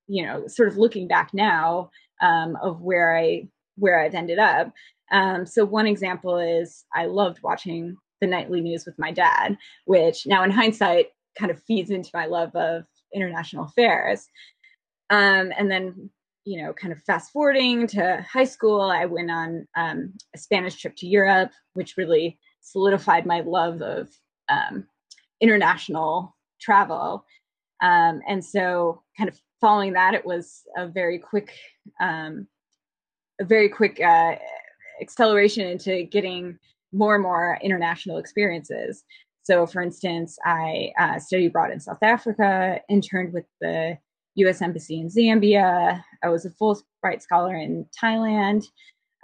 you 0.08 0.26
know, 0.26 0.48
sort 0.48 0.70
of 0.70 0.78
looking 0.78 1.08
back 1.08 1.32
now 1.34 1.90
um, 2.22 2.58
of 2.62 2.82
where 2.82 3.18
I 3.18 3.48
where 3.78 4.00
I've 4.00 4.16
ended 4.16 4.40
up. 4.40 4.74
Um, 5.12 5.46
so 5.46 5.66
one 5.66 5.88
example 5.88 6.38
is 6.38 6.86
I 6.94 7.06
loved 7.06 7.42
watching 7.42 7.96
the 8.22 8.28
nightly 8.28 8.62
news 8.62 8.86
with 8.86 9.00
my 9.00 9.12
dad, 9.12 9.58
which 9.86 10.28
now 10.28 10.44
in 10.44 10.52
hindsight 10.52 11.08
kind 11.38 11.52
of 11.52 11.64
feeds 11.64 11.90
into 11.90 12.10
my 12.14 12.26
love 12.26 12.54
of 12.56 12.84
international 13.14 13.66
affairs. 13.66 14.28
Um, 15.10 15.52
and 15.58 15.72
then, 15.72 16.10
you 16.46 16.62
know, 16.62 16.74
kind 16.74 16.92
of 16.92 17.02
fast 17.04 17.32
forwarding 17.32 17.88
to 17.88 18.26
high 18.32 18.44
school, 18.44 18.82
I 18.82 19.06
went 19.06 19.32
on 19.32 19.68
um, 19.76 20.14
a 20.36 20.38
Spanish 20.38 20.76
trip 20.76 20.96
to 20.98 21.08
Europe, 21.08 21.52
which 21.74 21.98
really 21.98 22.38
solidified 22.62 23.26
my 23.26 23.42
love 23.42 23.82
of 23.82 24.10
um, 24.50 24.86
international 25.42 26.36
travel. 26.60 27.26
Um, 27.82 28.22
and 28.28 28.44
so, 28.44 29.02
kind 29.18 29.30
of 29.30 29.40
following 29.62 29.94
that, 29.94 30.14
it 30.14 30.26
was 30.26 30.64
a 30.78 30.88
very 30.88 31.18
quick, 31.18 31.54
um, 32.00 32.48
a 33.40 33.46
very 33.46 33.70
quick 33.70 34.02
uh, 34.02 34.36
acceleration 35.02 35.68
into 35.68 36.04
getting 36.04 36.58
more 36.92 37.16
and 37.16 37.24
more 37.24 37.58
international 37.62 38.18
experiences. 38.18 39.04
So, 39.44 39.66
for 39.66 39.82
instance, 39.82 40.38
I 40.46 40.92
uh, 41.00 41.20
studied 41.20 41.48
abroad 41.48 41.72
in 41.72 41.80
South 41.80 42.04
Africa, 42.04 42.82
interned 42.90 43.34
with 43.34 43.46
the 43.62 43.98
U.S. 44.36 44.62
Embassy 44.62 45.00
in 45.00 45.08
Zambia. 45.08 46.04
I 46.24 46.30
was 46.30 46.46
a 46.46 46.52
Fulbright 46.52 47.22
scholar 47.22 47.56
in 47.56 47.86
Thailand, 48.02 48.66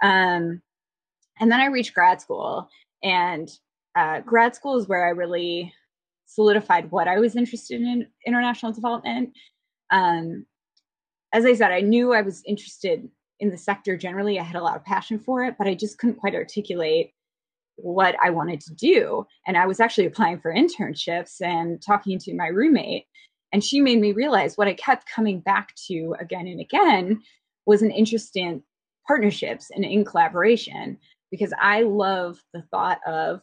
um, 0.02 0.62
and 1.38 1.52
then 1.52 1.60
I 1.60 1.66
reached 1.66 1.94
grad 1.94 2.20
school. 2.20 2.68
And 3.02 3.50
uh, 3.94 4.20
grad 4.20 4.54
school 4.54 4.78
is 4.78 4.88
where 4.88 5.06
I 5.06 5.10
really 5.10 5.72
solidified 6.26 6.90
what 6.90 7.08
I 7.08 7.18
was 7.18 7.36
interested 7.36 7.80
in 7.80 8.06
international 8.26 8.72
development. 8.72 9.32
Um, 9.90 10.44
as 11.32 11.44
I 11.44 11.54
said, 11.54 11.72
I 11.72 11.80
knew 11.80 12.12
I 12.12 12.22
was 12.22 12.42
interested 12.46 13.08
in 13.40 13.50
the 13.50 13.58
sector 13.58 13.96
generally. 13.96 14.38
I 14.38 14.42
had 14.42 14.56
a 14.56 14.62
lot 14.62 14.76
of 14.76 14.84
passion 14.84 15.18
for 15.18 15.44
it, 15.44 15.56
but 15.58 15.66
I 15.66 15.74
just 15.74 15.98
couldn't 15.98 16.16
quite 16.16 16.34
articulate 16.34 17.12
what 17.76 18.16
I 18.24 18.30
wanted 18.30 18.60
to 18.62 18.74
do. 18.74 19.26
And 19.46 19.56
I 19.56 19.66
was 19.66 19.80
actually 19.80 20.06
applying 20.06 20.40
for 20.40 20.52
internships 20.52 21.40
and 21.40 21.80
talking 21.82 22.18
to 22.20 22.34
my 22.34 22.46
roommate. 22.46 23.04
And 23.52 23.62
she 23.62 23.80
made 23.80 24.00
me 24.00 24.12
realize 24.12 24.56
what 24.56 24.68
I 24.68 24.74
kept 24.74 25.10
coming 25.10 25.40
back 25.40 25.74
to 25.88 26.14
again 26.18 26.46
and 26.46 26.60
again 26.60 27.20
was 27.66 27.82
an 27.82 27.90
interest 27.90 28.36
in 28.36 28.62
partnerships 29.06 29.70
and 29.70 29.84
in 29.84 30.04
collaboration 30.04 30.98
because 31.30 31.52
I 31.60 31.82
love 31.82 32.38
the 32.52 32.62
thought 32.70 33.00
of, 33.06 33.40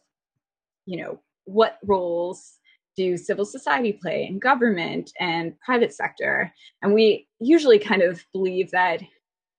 you 0.86 0.98
know, 1.02 1.20
what 1.46 1.78
roles 1.84 2.58
do 2.96 3.18
civil 3.18 3.46
society 3.46 3.94
play 3.94 4.26
in 4.28 4.40
government 4.40 5.12
and 5.20 5.60
private 5.60 5.94
sector? 5.94 6.54
And 6.82 6.94
we 6.94 7.28
usually 7.40 7.80
kind 7.80 8.02
of 8.02 8.24
believe 8.34 8.72
that 8.72 9.02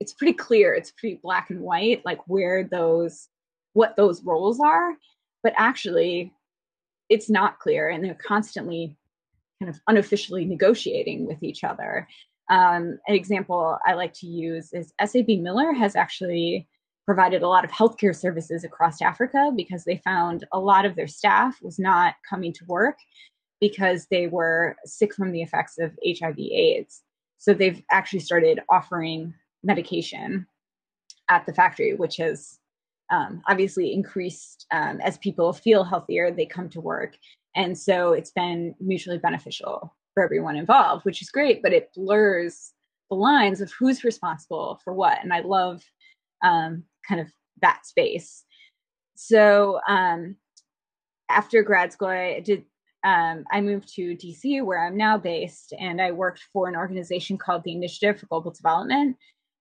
it's 0.00 0.12
pretty 0.12 0.34
clear, 0.34 0.74
it's 0.74 0.90
pretty 0.90 1.20
black 1.22 1.50
and 1.50 1.60
white, 1.60 2.04
like 2.04 2.20
where 2.26 2.64
those 2.64 3.28
what 3.72 3.96
those 3.96 4.22
roles 4.22 4.60
are, 4.60 4.94
but 5.42 5.52
actually 5.56 6.32
it's 7.08 7.28
not 7.28 7.58
clear 7.58 7.88
and 7.88 8.04
they're 8.04 8.14
constantly 8.14 8.96
kind 9.60 9.68
of 9.68 9.80
unofficially 9.88 10.44
negotiating 10.44 11.26
with 11.26 11.42
each 11.42 11.64
other. 11.64 12.08
Um, 12.50 12.98
an 13.08 13.14
example 13.14 13.78
I 13.86 13.94
like 13.94 14.12
to 14.14 14.26
use 14.26 14.72
is 14.72 14.92
SAB 15.04 15.28
Miller 15.40 15.72
has 15.72 15.96
actually 15.96 16.68
provided 17.06 17.42
a 17.42 17.48
lot 17.48 17.64
of 17.64 17.70
healthcare 17.70 18.16
services 18.16 18.64
across 18.64 19.02
Africa 19.02 19.50
because 19.54 19.84
they 19.84 19.98
found 19.98 20.46
a 20.52 20.58
lot 20.58 20.84
of 20.84 20.96
their 20.96 21.06
staff 21.06 21.58
was 21.62 21.78
not 21.78 22.14
coming 22.28 22.52
to 22.52 22.64
work 22.66 22.96
because 23.60 24.06
they 24.10 24.26
were 24.26 24.76
sick 24.84 25.14
from 25.14 25.32
the 25.32 25.42
effects 25.42 25.78
of 25.78 25.92
HIV 26.06 26.38
AIDS. 26.38 27.02
So 27.38 27.52
they've 27.52 27.82
actually 27.90 28.20
started 28.20 28.60
offering 28.70 29.34
medication 29.62 30.46
at 31.28 31.46
the 31.46 31.54
factory, 31.54 31.94
which 31.94 32.16
has 32.16 32.58
um, 33.10 33.42
obviously 33.48 33.92
increased 33.92 34.66
um, 34.72 35.00
as 35.00 35.18
people 35.18 35.52
feel 35.52 35.84
healthier, 35.84 36.30
they 36.30 36.46
come 36.46 36.68
to 36.70 36.80
work. 36.80 37.16
And 37.54 37.76
so 37.76 38.12
it's 38.12 38.30
been 38.30 38.74
mutually 38.80 39.18
beneficial 39.18 39.94
for 40.14 40.24
everyone 40.24 40.56
involved, 40.56 41.04
which 41.04 41.22
is 41.22 41.30
great, 41.30 41.62
but 41.62 41.72
it 41.72 41.90
blurs 41.94 42.72
the 43.10 43.16
lines 43.16 43.60
of 43.60 43.72
who's 43.72 44.04
responsible 44.04 44.80
for 44.82 44.92
what. 44.92 45.18
And 45.22 45.32
I 45.32 45.40
love 45.40 45.82
um, 46.44 46.84
kind 47.08 47.20
of 47.20 47.28
that 47.60 47.86
space. 47.86 48.44
So 49.16 49.80
um, 49.88 50.36
after 51.28 51.62
grad 51.62 51.92
school, 51.92 52.08
I 52.08 52.40
did. 52.40 52.64
Um, 53.04 53.44
I 53.52 53.60
moved 53.60 53.94
to 53.96 54.16
DC, 54.16 54.64
where 54.64 54.82
I'm 54.82 54.96
now 54.96 55.18
based, 55.18 55.74
and 55.78 56.00
I 56.00 56.10
worked 56.10 56.42
for 56.54 56.68
an 56.68 56.76
organization 56.76 57.36
called 57.36 57.62
the 57.62 57.72
Initiative 57.72 58.18
for 58.18 58.26
Global 58.26 58.50
Development, 58.50 59.14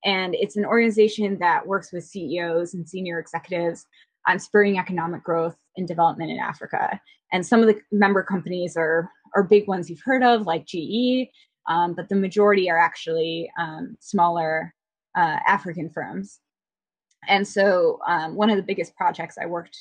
and 0.05 0.33
it's 0.35 0.55
an 0.55 0.65
organization 0.65 1.37
that 1.39 1.67
works 1.67 1.91
with 1.91 2.05
CEOs 2.05 2.73
and 2.73 2.87
senior 2.87 3.19
executives 3.19 3.85
on 4.27 4.39
spurring 4.39 4.77
economic 4.77 5.23
growth 5.23 5.57
and 5.75 5.87
development 5.87 6.31
in 6.31 6.39
Africa. 6.39 7.01
And 7.33 7.45
some 7.45 7.61
of 7.61 7.67
the 7.67 7.81
member 7.91 8.23
companies 8.23 8.77
are, 8.77 9.09
are 9.35 9.43
big 9.43 9.67
ones 9.67 9.89
you've 9.89 10.01
heard 10.05 10.23
of, 10.23 10.45
like 10.45 10.65
GE, 10.65 11.27
um, 11.67 11.95
but 11.95 12.09
the 12.09 12.15
majority 12.15 12.69
are 12.69 12.77
actually 12.77 13.51
um, 13.59 13.97
smaller 13.99 14.73
uh, 15.15 15.37
African 15.47 15.89
firms. 15.89 16.39
And 17.27 17.47
so 17.47 17.99
um, 18.07 18.35
one 18.35 18.49
of 18.49 18.57
the 18.57 18.63
biggest 18.63 18.95
projects 18.95 19.37
I 19.41 19.45
worked 19.45 19.77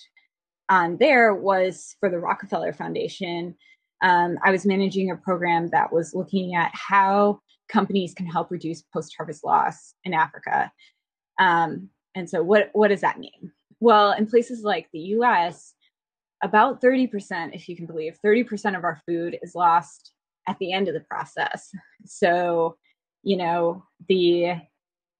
on 0.68 0.96
there 0.98 1.34
was 1.34 1.96
for 2.00 2.08
the 2.08 2.18
Rockefeller 2.18 2.72
Foundation. 2.72 3.54
Um, 4.02 4.38
I 4.44 4.50
was 4.50 4.66
managing 4.66 5.10
a 5.10 5.16
program 5.16 5.68
that 5.68 5.92
was 5.92 6.14
looking 6.14 6.54
at 6.54 6.70
how 6.74 7.40
companies 7.68 8.14
can 8.14 8.26
help 8.26 8.50
reduce 8.50 8.82
post-harvest 8.82 9.44
loss 9.44 9.94
in 10.04 10.14
Africa. 10.14 10.72
Um, 11.38 11.88
and 12.14 12.28
so, 12.28 12.42
what 12.42 12.70
what 12.72 12.88
does 12.88 13.00
that 13.00 13.18
mean? 13.18 13.52
Well, 13.80 14.12
in 14.12 14.26
places 14.26 14.62
like 14.62 14.88
the 14.92 15.00
U.S., 15.00 15.74
about 16.42 16.80
30%, 16.80 17.54
if 17.54 17.68
you 17.68 17.76
can 17.76 17.86
believe, 17.86 18.18
30% 18.24 18.76
of 18.76 18.84
our 18.84 19.00
food 19.06 19.38
is 19.42 19.54
lost 19.54 20.12
at 20.48 20.58
the 20.58 20.72
end 20.72 20.88
of 20.88 20.94
the 20.94 21.00
process. 21.00 21.70
So, 22.04 22.76
you 23.22 23.36
know, 23.36 23.84
the 24.08 24.56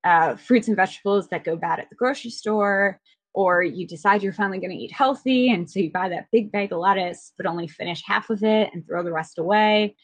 uh, 0.04 0.36
fruits 0.36 0.68
and 0.68 0.76
vegetables 0.76 1.28
that 1.28 1.44
go 1.44 1.56
bad 1.56 1.78
at 1.78 1.88
the 1.90 1.96
grocery 1.96 2.30
store, 2.30 3.00
or 3.34 3.62
you 3.62 3.86
decide 3.86 4.22
you're 4.22 4.32
finally 4.32 4.58
going 4.58 4.70
to 4.70 4.76
eat 4.76 4.92
healthy, 4.92 5.50
and 5.50 5.70
so 5.70 5.80
you 5.80 5.90
buy 5.90 6.08
that 6.08 6.26
big 6.32 6.52
bag 6.52 6.72
of 6.72 6.78
lettuce, 6.78 7.32
but 7.36 7.46
only 7.46 7.68
finish 7.68 8.02
half 8.06 8.30
of 8.30 8.42
it 8.42 8.70
and 8.72 8.86
throw 8.86 9.02
the 9.02 9.12
rest 9.12 9.38
away. 9.38 9.96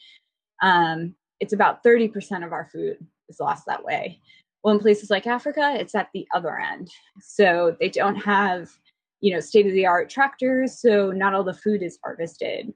Um, 0.61 1.15
it's 1.39 1.53
about 1.53 1.83
30% 1.83 2.45
of 2.45 2.51
our 2.51 2.69
food 2.71 2.97
is 3.29 3.39
lost 3.39 3.65
that 3.67 3.83
way. 3.83 4.19
Well, 4.63 4.73
in 4.73 4.79
places 4.81 5.09
like 5.09 5.27
Africa, 5.27 5.75
it's 5.77 5.95
at 5.95 6.09
the 6.13 6.27
other 6.33 6.59
end. 6.59 6.89
So 7.21 7.77
they 7.79 7.89
don't 7.89 8.17
have, 8.17 8.69
you 9.21 9.33
know, 9.33 9.39
state 9.39 9.65
of 9.65 9.73
the 9.73 9.85
art 9.85 10.09
tractors. 10.09 10.81
So 10.81 11.11
not 11.11 11.33
all 11.33 11.43
the 11.43 11.53
food 11.53 11.81
is 11.81 11.97
harvested. 12.03 12.73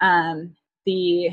Um, 0.00 0.54
the, 0.86 1.30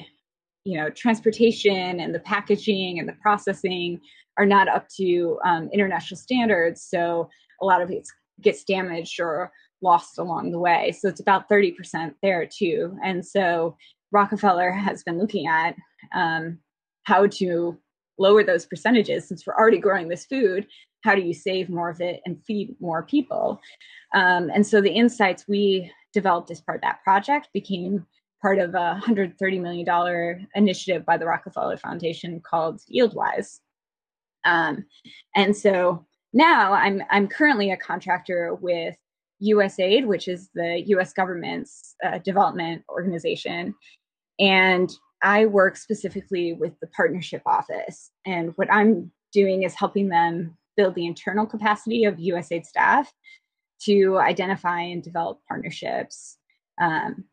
you 0.65 0.77
know, 0.77 0.89
transportation 0.89 1.99
and 1.99 2.13
the 2.13 2.19
packaging 2.19 2.99
and 2.99 3.07
the 3.07 3.15
processing 3.21 3.99
are 4.37 4.45
not 4.45 4.67
up 4.67 4.87
to 4.97 5.39
um, 5.45 5.69
international 5.73 6.17
standards. 6.17 6.81
So 6.81 7.29
a 7.61 7.65
lot 7.65 7.81
of 7.81 7.91
it 7.91 8.07
gets 8.41 8.63
damaged 8.63 9.19
or 9.19 9.51
lost 9.81 10.17
along 10.17 10.51
the 10.51 10.59
way. 10.59 10.95
So 10.97 11.07
it's 11.09 11.19
about 11.19 11.49
30% 11.49 12.13
there 12.21 12.47
too. 12.47 12.97
And 13.03 13.25
so 13.25 13.75
Rockefeller 14.11 14.71
has 14.71 15.03
been 15.03 15.19
looking 15.19 15.47
at 15.47 15.75
um, 16.13 16.59
how 17.03 17.27
to 17.27 17.77
lower 18.17 18.43
those 18.43 18.65
percentages 18.65 19.27
since 19.27 19.45
we're 19.45 19.55
already 19.55 19.79
growing 19.79 20.07
this 20.07 20.25
food 20.25 20.67
how 21.03 21.15
do 21.15 21.21
you 21.21 21.33
save 21.33 21.69
more 21.69 21.89
of 21.89 22.01
it 22.01 22.21
and 22.25 22.43
feed 22.45 22.75
more 22.79 23.03
people 23.03 23.59
um, 24.13 24.49
and 24.53 24.65
so 24.65 24.81
the 24.81 24.91
insights 24.91 25.47
we 25.47 25.91
developed 26.13 26.51
as 26.51 26.61
part 26.61 26.77
of 26.77 26.81
that 26.81 27.03
project 27.03 27.49
became 27.53 28.05
part 28.43 28.59
of 28.59 28.75
a 28.75 29.01
$130 29.03 29.59
million 29.59 30.47
initiative 30.53 31.03
by 31.05 31.17
the 31.17 31.25
rockefeller 31.25 31.77
foundation 31.77 32.39
called 32.41 32.81
yieldwise 32.93 33.61
um, 34.45 34.85
and 35.35 35.57
so 35.57 36.05
now 36.33 36.73
i'm 36.73 37.01
i'm 37.09 37.27
currently 37.27 37.71
a 37.71 37.77
contractor 37.77 38.53
with 38.61 38.95
usaid 39.41 40.05
which 40.05 40.27
is 40.27 40.49
the 40.53 40.83
us 40.85 41.13
government's 41.13 41.95
uh, 42.05 42.19
development 42.19 42.83
organization 42.89 43.73
and 44.39 44.91
I 45.23 45.45
work 45.45 45.77
specifically 45.77 46.53
with 46.53 46.77
the 46.81 46.87
partnership 46.87 47.41
office. 47.45 48.11
And 48.25 48.51
what 48.57 48.71
I'm 48.71 49.11
doing 49.31 49.63
is 49.63 49.73
helping 49.73 50.09
them 50.09 50.57
build 50.75 50.95
the 50.95 51.05
internal 51.05 51.45
capacity 51.45 52.03
of 52.03 52.17
USAID 52.17 52.65
staff 52.65 53.11
to 53.83 54.17
identify 54.17 54.81
and 54.81 55.01
develop 55.01 55.39
partnerships. 55.47 56.37
Um, 56.81 57.23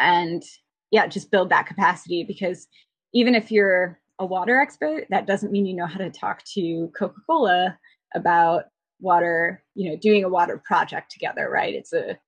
and 0.00 0.42
yeah, 0.90 1.06
just 1.06 1.30
build 1.30 1.50
that 1.50 1.66
capacity 1.66 2.24
because 2.24 2.66
even 3.14 3.34
if 3.34 3.50
you're 3.50 3.98
a 4.18 4.26
water 4.26 4.60
expert, 4.60 5.06
that 5.10 5.26
doesn't 5.26 5.52
mean 5.52 5.66
you 5.66 5.74
know 5.74 5.86
how 5.86 5.98
to 5.98 6.10
talk 6.10 6.42
to 6.54 6.90
Coca 6.96 7.20
Cola 7.28 7.78
about 8.14 8.64
water, 9.00 9.62
you 9.74 9.90
know, 9.90 9.96
doing 9.96 10.24
a 10.24 10.28
water 10.28 10.60
project 10.64 11.10
together, 11.10 11.48
right? 11.48 11.74
It's 11.74 11.92
a 11.92 12.18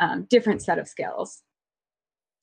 um, 0.00 0.26
different 0.28 0.62
set 0.62 0.78
of 0.78 0.88
skills. 0.88 1.42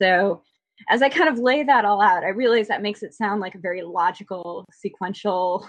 So, 0.01 0.41
as 0.89 1.01
I 1.01 1.09
kind 1.09 1.29
of 1.29 1.37
lay 1.37 1.63
that 1.63 1.85
all 1.85 2.01
out, 2.01 2.23
I 2.23 2.29
realize 2.29 2.67
that 2.67 2.81
makes 2.81 3.03
it 3.03 3.13
sound 3.13 3.41
like 3.41 3.55
a 3.55 3.59
very 3.59 3.83
logical, 3.83 4.65
sequential, 4.71 5.67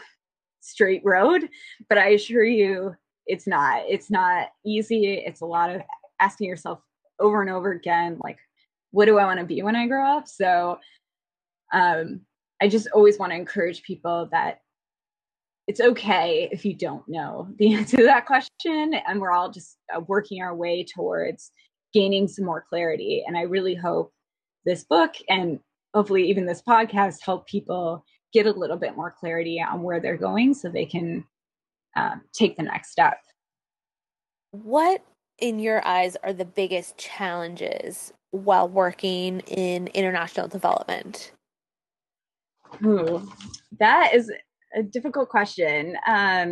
straight 0.60 1.02
road, 1.04 1.48
but 1.88 1.98
I 1.98 2.10
assure 2.10 2.44
you 2.44 2.94
it's 3.26 3.46
not. 3.46 3.82
It's 3.88 4.10
not 4.10 4.48
easy. 4.66 5.14
It's 5.14 5.40
a 5.40 5.46
lot 5.46 5.74
of 5.74 5.82
asking 6.20 6.48
yourself 6.48 6.80
over 7.20 7.40
and 7.40 7.50
over 7.50 7.72
again, 7.72 8.18
like, 8.22 8.38
what 8.94 9.06
do 9.06 9.18
I 9.18 9.24
want 9.24 9.40
to 9.40 9.46
be 9.46 9.60
when 9.62 9.74
I 9.74 9.88
grow 9.88 10.06
up? 10.06 10.28
So, 10.28 10.78
um, 11.72 12.20
I 12.62 12.68
just 12.68 12.86
always 12.94 13.18
want 13.18 13.32
to 13.32 13.36
encourage 13.36 13.82
people 13.82 14.28
that 14.30 14.60
it's 15.66 15.80
okay 15.80 16.48
if 16.52 16.64
you 16.64 16.74
don't 16.74 17.06
know 17.08 17.48
the 17.58 17.74
answer 17.74 17.96
to 17.96 18.04
that 18.04 18.26
question. 18.26 18.94
And 18.94 19.20
we're 19.20 19.32
all 19.32 19.50
just 19.50 19.78
uh, 19.94 20.00
working 20.06 20.42
our 20.42 20.54
way 20.54 20.84
towards 20.84 21.50
gaining 21.92 22.28
some 22.28 22.44
more 22.44 22.64
clarity. 22.68 23.24
And 23.26 23.36
I 23.36 23.42
really 23.42 23.74
hope 23.74 24.12
this 24.64 24.84
book 24.84 25.14
and 25.28 25.58
hopefully 25.92 26.28
even 26.28 26.46
this 26.46 26.62
podcast 26.66 27.16
help 27.24 27.46
people 27.46 28.04
get 28.32 28.46
a 28.46 28.52
little 28.52 28.76
bit 28.76 28.96
more 28.96 29.14
clarity 29.18 29.60
on 29.60 29.82
where 29.82 30.00
they're 30.00 30.16
going 30.16 30.54
so 30.54 30.68
they 30.68 30.86
can 30.86 31.24
um, 31.96 32.22
take 32.32 32.56
the 32.56 32.62
next 32.62 32.90
step. 32.90 33.18
What, 34.52 35.02
in 35.38 35.58
your 35.58 35.84
eyes, 35.84 36.16
are 36.22 36.32
the 36.32 36.44
biggest 36.44 36.96
challenges 36.96 38.12
while 38.34 38.68
working 38.68 39.40
in 39.40 39.86
international 39.88 40.48
development? 40.48 41.30
Ooh, 42.84 43.30
that 43.78 44.12
is 44.12 44.30
a 44.74 44.82
difficult 44.82 45.28
question 45.28 45.92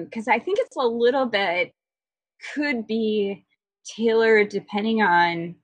because 0.04 0.28
um, 0.28 0.32
I 0.32 0.38
think 0.38 0.58
it's 0.60 0.76
a 0.76 0.86
little 0.86 1.26
bit 1.26 1.72
could 2.54 2.86
be 2.86 3.44
tailored 3.84 4.48
depending 4.48 5.02
on 5.02 5.56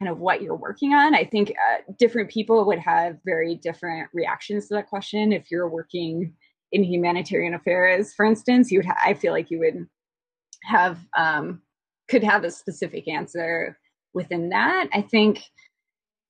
kind 0.00 0.10
of 0.10 0.18
what 0.18 0.42
you're 0.42 0.56
working 0.56 0.92
on. 0.94 1.14
I 1.14 1.24
think 1.24 1.50
uh, 1.50 1.92
different 1.98 2.30
people 2.30 2.66
would 2.66 2.80
have 2.80 3.16
very 3.24 3.54
different 3.54 4.08
reactions 4.12 4.68
to 4.68 4.74
that 4.74 4.88
question. 4.88 5.32
If 5.32 5.50
you're 5.50 5.68
working 5.68 6.34
in 6.72 6.82
humanitarian 6.82 7.54
affairs, 7.54 8.12
for 8.14 8.26
instance, 8.26 8.72
you 8.72 8.80
would 8.80 8.86
ha- 8.86 9.00
I 9.04 9.14
feel 9.14 9.32
like 9.32 9.50
you 9.50 9.60
would 9.60 9.86
have 10.64 10.98
um, 11.16 11.62
could 12.08 12.24
have 12.24 12.42
a 12.42 12.50
specific 12.50 13.06
answer 13.06 13.78
within 14.16 14.48
that. 14.48 14.88
I 14.92 15.02
think 15.02 15.44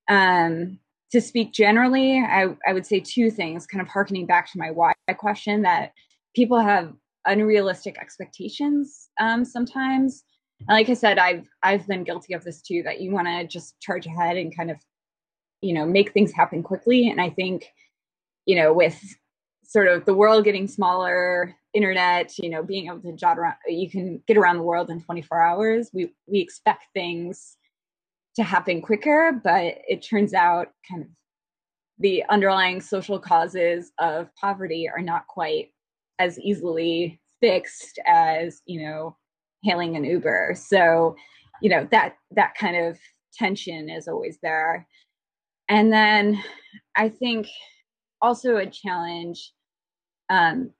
um, 0.09 0.77
to 1.11 1.21
speak 1.21 1.53
generally, 1.53 2.19
I, 2.19 2.49
I 2.67 2.73
would 2.73 2.85
say 2.85 2.99
two 2.99 3.31
things, 3.31 3.65
kind 3.65 3.81
of 3.81 3.87
harkening 3.87 4.27
back 4.27 4.51
to 4.51 4.59
my 4.59 4.69
why 4.69 4.93
question 5.17 5.63
that 5.63 5.93
people 6.35 6.59
have 6.59 6.93
unrealistic 7.25 7.97
expectations 7.97 9.09
um, 9.19 9.43
sometimes. 9.43 10.23
And 10.67 10.75
like 10.75 10.89
I 10.89 10.93
said, 10.93 11.17
I've 11.17 11.47
I've 11.63 11.87
been 11.87 12.03
guilty 12.03 12.33
of 12.33 12.43
this 12.43 12.61
too. 12.61 12.83
That 12.83 12.99
you 12.99 13.11
want 13.11 13.27
to 13.27 13.47
just 13.47 13.79
charge 13.79 14.05
ahead 14.05 14.37
and 14.37 14.55
kind 14.55 14.69
of, 14.69 14.77
you 15.61 15.73
know, 15.73 15.85
make 15.85 16.11
things 16.11 16.31
happen 16.33 16.63
quickly. 16.63 17.09
And 17.09 17.21
I 17.21 17.29
think, 17.29 17.65
you 18.45 18.55
know, 18.55 18.73
with 18.73 18.99
sort 19.63 19.87
of 19.87 20.05
the 20.05 20.13
world 20.13 20.45
getting 20.45 20.67
smaller, 20.67 21.55
internet, 21.73 22.37
you 22.37 22.49
know, 22.49 22.63
being 22.63 22.87
able 22.87 23.01
to 23.01 23.13
jot 23.13 23.37
around, 23.37 23.55
you 23.67 23.89
can 23.89 24.21
get 24.27 24.37
around 24.37 24.57
the 24.57 24.63
world 24.63 24.89
in 24.89 25.01
24 25.01 25.41
hours. 25.41 25.89
We 25.93 26.11
we 26.25 26.39
expect 26.39 26.85
things 26.93 27.57
to 28.37 28.43
happen 28.43 28.81
quicker, 28.81 29.39
but 29.43 29.79
it 29.87 30.05
turns 30.07 30.33
out 30.33 30.69
kind 30.89 31.01
of 31.03 31.09
the 31.99 32.23
underlying 32.29 32.79
social 32.79 33.19
causes 33.19 33.91
of 33.99 34.29
poverty 34.39 34.87
are 34.87 35.01
not 35.01 35.25
quite 35.27 35.69
as 36.19 36.39
easily 36.39 37.19
fixed 37.41 37.99
as, 38.07 38.61
you 38.67 38.83
know, 38.83 39.17
hailing 39.63 39.95
an 39.95 40.03
Uber. 40.03 40.55
So, 40.55 41.15
you 41.61 41.69
know, 41.69 41.87
that 41.91 42.15
that 42.31 42.53
kind 42.55 42.77
of 42.77 42.99
tension 43.33 43.89
is 43.89 44.07
always 44.07 44.37
there. 44.43 44.87
And 45.67 45.91
then 45.91 46.41
I 46.95 47.09
think 47.09 47.47
also 48.21 48.57
a 48.57 48.67
challenge 48.67 49.51
um 50.29 50.71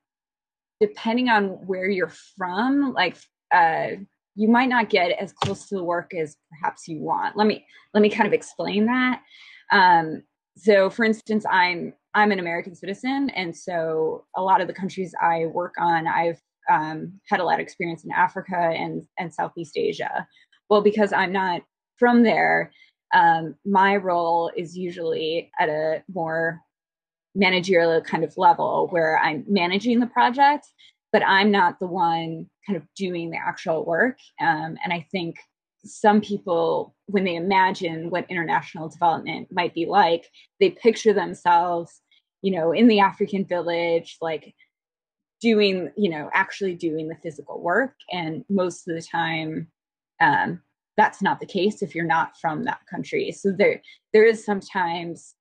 depending 0.79 1.29
on 1.29 1.47
where 1.65 1.89
you're 1.89 2.13
from, 2.37 2.93
like 2.93 3.17
uh 3.51 3.89
you 4.37 4.47
might 4.47 4.69
not 4.69 4.89
get 4.89 5.11
as 5.19 5.33
close 5.33 5.67
to 5.67 5.75
the 5.75 5.83
work 5.83 6.13
as 6.13 6.37
perhaps 6.51 6.87
you 6.87 7.01
want. 7.01 7.35
Let 7.35 7.47
me 7.47 7.65
let 7.93 8.01
me 8.01 8.09
kind 8.09 8.27
of 8.27 8.33
explain 8.33 8.85
that. 8.85 9.21
Um, 9.71 10.21
so, 10.55 10.89
for 10.89 11.03
instance, 11.03 11.43
I'm 11.49 11.93
I'm 12.13 12.31
an 12.31 12.39
American 12.39 12.75
citizen, 12.75 13.31
and 13.31 13.55
so 13.55 14.25
a 14.35 14.41
lot 14.41 14.61
of 14.61 14.67
the 14.67 14.73
countries 14.73 15.13
I 15.21 15.47
work 15.47 15.73
on, 15.79 16.07
I've 16.07 16.39
um, 16.71 17.19
had 17.27 17.39
a 17.39 17.43
lot 17.43 17.55
of 17.55 17.59
experience 17.61 18.05
in 18.05 18.11
Africa 18.11 18.55
and 18.57 19.03
and 19.17 19.33
Southeast 19.33 19.75
Asia. 19.75 20.27
Well, 20.69 20.81
because 20.81 21.11
I'm 21.11 21.31
not 21.31 21.63
from 21.97 22.21
there, 22.21 22.71
um, 23.15 23.55
my 23.65 23.95
role 23.95 24.51
is 24.55 24.77
usually 24.77 25.49
at 25.59 25.69
a 25.69 26.03
more 26.13 26.61
managerial 27.33 28.01
kind 28.01 28.23
of 28.23 28.37
level 28.37 28.87
where 28.91 29.17
I'm 29.17 29.45
managing 29.47 29.99
the 29.99 30.07
project 30.07 30.67
but 31.17 31.25
I'm 31.25 31.49
not 31.49 31.79
the 31.79 31.87
one 31.87 32.47
kind 32.67 32.77
of 32.77 32.83
doing 32.95 33.31
the 33.31 33.37
actual 33.37 33.83
work. 33.83 34.19
Um, 34.39 34.77
and 34.83 34.93
I 34.93 35.07
think 35.11 35.39
some 35.83 36.21
people, 36.21 36.93
when 37.07 37.23
they 37.23 37.33
imagine 37.33 38.11
what 38.11 38.29
international 38.29 38.87
development 38.87 39.47
might 39.51 39.73
be 39.73 39.87
like, 39.87 40.27
they 40.59 40.69
picture 40.69 41.13
themselves, 41.13 42.01
you 42.43 42.51
know, 42.51 42.71
in 42.71 42.87
the 42.87 42.99
African 42.99 43.45
village, 43.45 44.17
like 44.21 44.53
doing, 45.41 45.91
you 45.97 46.11
know, 46.11 46.29
actually 46.35 46.75
doing 46.75 47.07
the 47.07 47.17
physical 47.23 47.63
work. 47.63 47.95
And 48.11 48.45
most 48.47 48.87
of 48.87 48.93
the 48.93 49.01
time, 49.01 49.69
um, 50.21 50.61
that's 50.97 51.23
not 51.23 51.39
the 51.39 51.47
case 51.47 51.81
if 51.81 51.95
you're 51.95 52.05
not 52.05 52.37
from 52.39 52.65
that 52.65 52.81
country. 52.87 53.31
So 53.31 53.51
there, 53.51 53.81
there 54.13 54.23
is 54.23 54.45
sometimes 54.45 55.33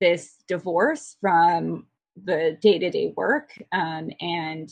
this 0.00 0.36
divorce 0.46 1.16
from 1.20 1.88
the 2.22 2.56
day-to-day 2.62 3.14
work 3.16 3.50
um, 3.72 4.10
and 4.20 4.70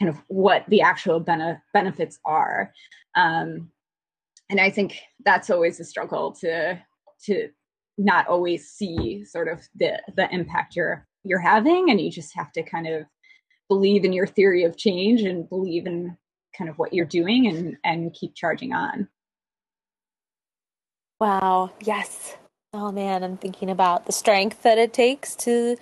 kind 0.00 0.08
of 0.08 0.16
what 0.28 0.64
the 0.68 0.80
actual 0.80 1.20
bene- 1.20 1.60
benefits 1.74 2.18
are. 2.24 2.72
Um, 3.14 3.70
and 4.48 4.60
I 4.60 4.70
think 4.70 4.98
that's 5.24 5.50
always 5.50 5.78
a 5.78 5.84
struggle 5.84 6.32
to 6.40 6.80
to 7.26 7.48
not 7.98 8.26
always 8.26 8.68
see 8.70 9.24
sort 9.24 9.48
of 9.48 9.60
the 9.74 10.00
the 10.16 10.32
impact 10.32 10.74
you're 10.74 11.06
you're 11.22 11.38
having, 11.38 11.90
and 11.90 12.00
you 12.00 12.10
just 12.10 12.34
have 12.34 12.50
to 12.52 12.62
kind 12.62 12.88
of 12.88 13.04
believe 13.68 14.04
in 14.04 14.12
your 14.12 14.26
theory 14.26 14.64
of 14.64 14.76
change 14.76 15.22
and 15.22 15.48
believe 15.48 15.86
in 15.86 16.16
kind 16.56 16.68
of 16.68 16.78
what 16.78 16.92
you're 16.92 17.04
doing 17.04 17.46
and 17.46 17.76
and 17.84 18.14
keep 18.14 18.34
charging 18.34 18.72
on. 18.72 19.06
Wow. 21.20 21.70
Yes. 21.82 22.36
Oh 22.72 22.90
man, 22.90 23.22
I'm 23.22 23.36
thinking 23.36 23.68
about 23.68 24.06
the 24.06 24.12
strength 24.12 24.62
that 24.62 24.78
it 24.78 24.92
takes 24.92 25.36
to 25.36 25.76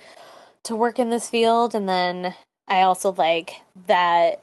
to 0.65 0.77
work 0.77 0.99
in 0.99 1.11
this 1.11 1.31
field 1.31 1.75
and 1.75 1.89
then 1.89 2.35
I 2.69 2.83
also 2.83 3.13
like 3.13 3.63
that, 3.87 4.43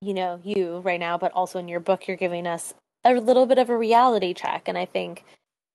you 0.00 0.14
know, 0.14 0.40
you 0.44 0.78
right 0.80 1.00
now, 1.00 1.18
but 1.18 1.32
also 1.32 1.58
in 1.58 1.68
your 1.68 1.80
book, 1.80 2.06
you're 2.06 2.16
giving 2.16 2.46
us 2.46 2.74
a 3.04 3.14
little 3.14 3.46
bit 3.46 3.58
of 3.58 3.70
a 3.70 3.76
reality 3.76 4.34
check. 4.34 4.68
And 4.68 4.76
I 4.76 4.84
think 4.84 5.24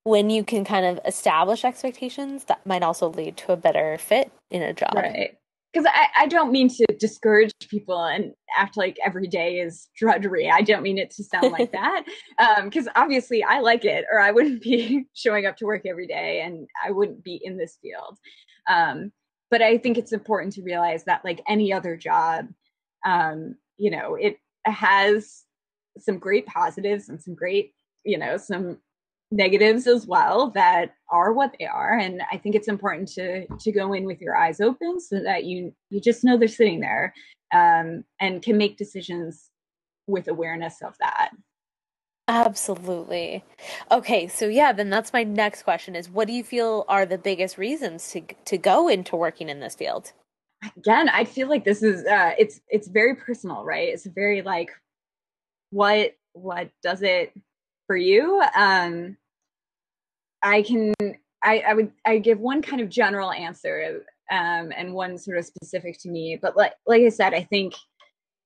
when 0.04 0.30
you 0.30 0.44
can 0.44 0.64
kind 0.64 0.86
of 0.86 1.00
establish 1.06 1.66
expectations, 1.66 2.46
that 2.46 2.66
might 2.66 2.84
also 2.84 3.10
lead 3.10 3.38
to 3.38 3.52
a 3.52 3.58
better 3.58 3.98
fit 3.98 4.32
in 4.52 4.62
a 4.62 4.74
job. 4.74 4.94
Right. 4.96 5.36
Because 5.74 5.92
I, 5.94 6.24
I 6.24 6.28
don't 6.28 6.54
mean 6.54 6.70
to 6.70 6.86
discourage 7.00 7.52
people 7.70 8.02
and 8.02 8.32
act 8.58 8.78
like 8.78 8.98
every 9.04 9.28
day 9.28 9.60
is 9.60 9.90
drudgery. 9.98 10.50
I 10.50 10.62
don't 10.62 10.84
mean 10.84 10.98
it 10.98 11.12
to 11.12 11.24
sound 11.24 11.52
like 11.52 11.72
that. 11.74 12.06
Because 12.64 12.88
um, 12.88 12.94
obviously 12.96 13.44
I 13.44 13.60
like 13.60 13.84
it, 13.84 14.06
or 14.10 14.20
I 14.20 14.32
wouldn't 14.32 14.62
be 14.62 15.06
showing 15.14 15.48
up 15.48 15.58
to 15.58 15.66
work 15.66 15.82
every 15.86 16.08
day 16.08 16.42
and 16.46 16.68
I 16.86 16.92
wouldn't 16.92 17.24
be 17.24 17.42
in 17.44 17.58
this 17.58 17.78
field. 17.82 18.18
Um, 18.70 19.12
but 19.52 19.62
I 19.62 19.78
think 19.78 19.98
it's 19.98 20.14
important 20.14 20.54
to 20.54 20.64
realize 20.64 21.04
that 21.06 21.24
like 21.24 21.42
any 21.48 21.72
other 21.72 21.96
job, 21.96 22.48
um, 23.06 23.56
you 23.78 23.92
know, 23.92 24.16
it 24.16 24.38
has 24.66 25.44
some 26.00 26.18
great 26.18 26.46
positives 26.46 27.10
and 27.10 27.22
some 27.22 27.36
great, 27.36 27.74
you 28.04 28.18
know, 28.18 28.38
some 28.38 28.80
negatives 29.32 29.88
as 29.88 30.06
well 30.06 30.52
that 30.52 30.94
are 31.12 31.34
what 31.34 31.56
they 31.60 31.66
are. 31.66 31.98
And 31.98 32.22
i 32.32 32.38
think 32.38 32.56
it's 32.56 32.68
important 32.68 33.08
to 33.14 33.48
to 33.48 33.72
go 33.72 33.94
in 33.94 34.06
with 34.06 34.22
your 34.22 34.36
eyes 34.36 34.62
open 34.62 35.00
so 35.00 35.22
that 35.22 35.46
you 35.46 35.74
you 35.90 36.00
just 36.00 36.24
know 36.24 36.38
they're 36.38 36.48
sitting 36.48 36.80
there 36.80 37.14
um 37.54 38.04
and 38.20 38.42
can 38.42 38.58
make 38.58 38.78
decisions 38.78 39.50
with 40.08 40.28
awareness 40.28 40.82
of 40.84 40.96
that 41.00 41.32
Absolutely. 42.28 43.44
Okay, 43.92 44.28
so 44.28 44.48
yeah, 44.48 44.72
then 44.74 44.90
that's 44.90 45.14
my 45.14 45.24
next 45.24 45.62
question 45.64 45.96
is 45.96 46.10
what 46.10 46.28
do 46.28 46.34
you 46.34 46.44
feel 46.44 46.84
are 46.88 47.06
the 47.06 47.20
biggest 47.20 47.58
reasons 47.58 48.10
to 48.12 48.22
to 48.46 48.58
go 48.58 48.88
into 48.88 49.16
working 49.16 49.48
in 49.48 49.60
this 49.60 49.76
field? 49.76 50.12
Again, 50.78 51.10
I 51.10 51.26
feel 51.26 51.50
like 51.50 51.66
this 51.66 51.84
is 51.84 52.06
uh 52.06 52.34
it's 52.40 52.62
it's 52.70 52.88
very 52.88 53.16
personal, 53.16 53.64
right? 53.66 53.90
It's 53.90 54.06
very 54.08 54.42
like 54.44 54.72
what 55.72 56.16
what 56.34 56.70
does 56.84 57.04
it 57.04 57.34
for 57.88 57.98
you? 57.98 58.44
Um 58.56 59.18
I 60.42 60.62
can 60.62 60.94
I 61.44 61.60
I 61.60 61.74
would 61.74 61.92
I 62.06 62.18
give 62.20 62.40
one 62.40 62.62
kind 62.62 62.82
of 62.82 62.90
general 62.90 63.32
answer 63.32 64.02
um, 64.32 64.72
and 64.76 64.94
one 64.94 65.18
sort 65.18 65.38
of 65.38 65.46
specific 65.46 66.00
to 66.02 66.10
me. 66.10 66.38
But 66.42 66.56
like 66.58 66.74
like 66.86 67.02
I 67.04 67.10
said, 67.10 67.34
I 67.34 67.44
think 67.44 67.74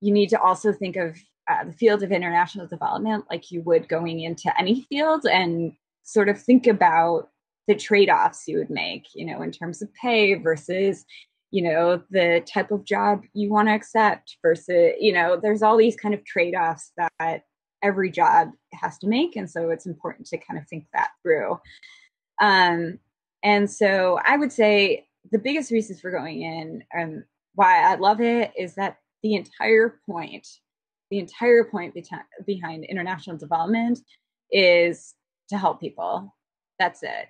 you 0.01 0.13
need 0.13 0.29
to 0.29 0.41
also 0.41 0.73
think 0.73 0.95
of 0.95 1.17
uh, 1.49 1.65
the 1.65 1.73
field 1.73 2.03
of 2.03 2.11
international 2.11 2.67
development 2.67 3.25
like 3.29 3.51
you 3.51 3.61
would 3.63 3.89
going 3.89 4.21
into 4.21 4.57
any 4.59 4.85
field, 4.89 5.25
and 5.25 5.73
sort 6.03 6.29
of 6.29 6.41
think 6.41 6.67
about 6.67 7.29
the 7.67 7.75
trade-offs 7.75 8.47
you 8.47 8.57
would 8.57 8.69
make, 8.69 9.07
you 9.13 9.25
know, 9.25 9.41
in 9.41 9.51
terms 9.51 9.81
of 9.81 9.93
pay 9.93 10.35
versus 10.35 11.05
you 11.51 11.63
know 11.63 12.01
the 12.11 12.43
type 12.45 12.69
of 12.71 12.85
job 12.85 13.23
you 13.33 13.49
want 13.49 13.67
to 13.67 13.73
accept 13.73 14.37
versus 14.43 14.93
you 14.99 15.11
know 15.11 15.39
there's 15.41 15.63
all 15.63 15.77
these 15.77 15.95
kind 15.95 16.13
of 16.13 16.23
trade-offs 16.25 16.91
that 16.97 17.43
every 17.81 18.11
job 18.11 18.49
has 18.73 18.97
to 18.99 19.07
make. 19.07 19.35
And 19.35 19.49
so 19.49 19.69
it's 19.69 19.85
important 19.85 20.27
to 20.27 20.37
kind 20.37 20.59
of 20.59 20.67
think 20.67 20.85
that 20.93 21.09
through. 21.23 21.59
Um, 22.41 22.99
and 23.43 23.69
so 23.69 24.19
i 24.25 24.37
would 24.37 24.51
say 24.51 25.07
the 25.31 25.39
biggest 25.39 25.71
reasons 25.71 25.99
for 25.99 26.11
going 26.11 26.41
in 26.41 26.83
and 26.93 27.23
why 27.55 27.81
i 27.81 27.95
love 27.95 28.21
it 28.21 28.51
is 28.57 28.75
that 28.75 28.97
the 29.23 29.35
entire 29.35 29.99
point 30.09 30.47
the 31.09 31.19
entire 31.19 31.63
point 31.63 31.93
be- 31.93 32.05
behind 32.45 32.85
international 32.85 33.37
development 33.37 33.99
is 34.51 35.15
to 35.49 35.57
help 35.57 35.79
people. 35.79 36.35
That's 36.77 37.03
it. 37.03 37.27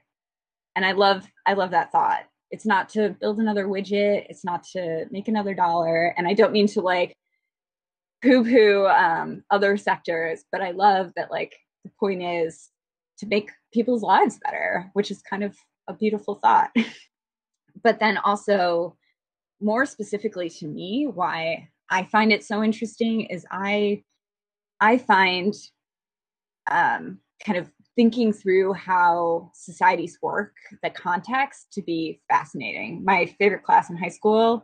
And 0.76 0.86
i 0.86 0.92
love 0.94 1.28
i 1.46 1.54
love 1.54 1.72
that 1.72 1.92
thought. 1.92 2.24
It's 2.52 2.66
not 2.66 2.90
to 2.90 3.16
build 3.20 3.40
another 3.40 3.68
widget. 3.68 4.26
It's 4.30 4.46
not 4.46 4.64
to 4.74 5.06
make 5.12 5.28
another 5.28 5.54
dollar. 5.54 6.14
And 6.18 6.28
i 6.28 6.34
don't 6.34 6.54
mean 6.54 6.68
to 6.68 6.82
like 6.82 7.16
poo 8.22 8.44
poo 8.44 8.86
um, 8.88 9.44
other 9.50 9.78
sectors, 9.78 10.44
but 10.52 10.62
I 10.62 10.72
love 10.72 11.12
that 11.16 11.32
like 11.32 11.56
the 11.84 11.92
point 12.00 12.22
is 12.22 12.70
to 13.20 13.28
make 13.28 13.52
people's 13.74 14.02
lives 14.02 14.40
better, 14.44 14.90
which 14.94 15.12
is 15.12 15.22
kind 15.22 15.44
of 15.44 15.56
a 15.88 15.94
beautiful 15.94 16.36
thought. 16.36 16.72
but 17.84 18.00
then 18.00 18.18
also, 18.18 18.96
more 19.62 19.86
specifically 19.86 20.50
to 20.50 20.68
me, 20.68 21.08
why 21.14 21.70
I 21.90 22.04
find 22.04 22.32
it 22.32 22.44
so 22.44 22.64
interesting 22.64 23.22
is 23.26 23.46
I 23.52 24.04
I 24.80 24.98
find 24.98 25.54
um, 26.70 27.20
kind 27.46 27.58
of 27.58 27.70
thinking 27.96 28.32
through 28.32 28.74
how 28.74 29.52
societies 29.54 30.18
work, 30.22 30.54
the 30.84 30.90
context 30.90 31.68
to 31.74 31.82
be 31.82 32.22
fascinating. 32.30 33.04
My 33.04 33.26
favorite 33.40 33.64
class 33.64 33.90
in 33.90 33.98
high 33.98 34.10
school 34.10 34.64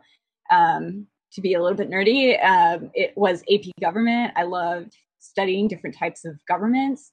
um, 0.50 1.06
to 1.32 1.40
be 1.40 1.54
a 1.54 1.62
little 1.62 1.76
bit 1.76 1.90
nerdy, 1.90 2.42
um, 2.42 2.90
it 2.94 3.12
was 3.16 3.42
AP 3.52 3.64
government. 3.80 4.32
I 4.36 4.44
loved 4.44 4.96
studying 5.18 5.68
different 5.68 5.96
types 5.98 6.24
of 6.24 6.40
governments 6.48 7.10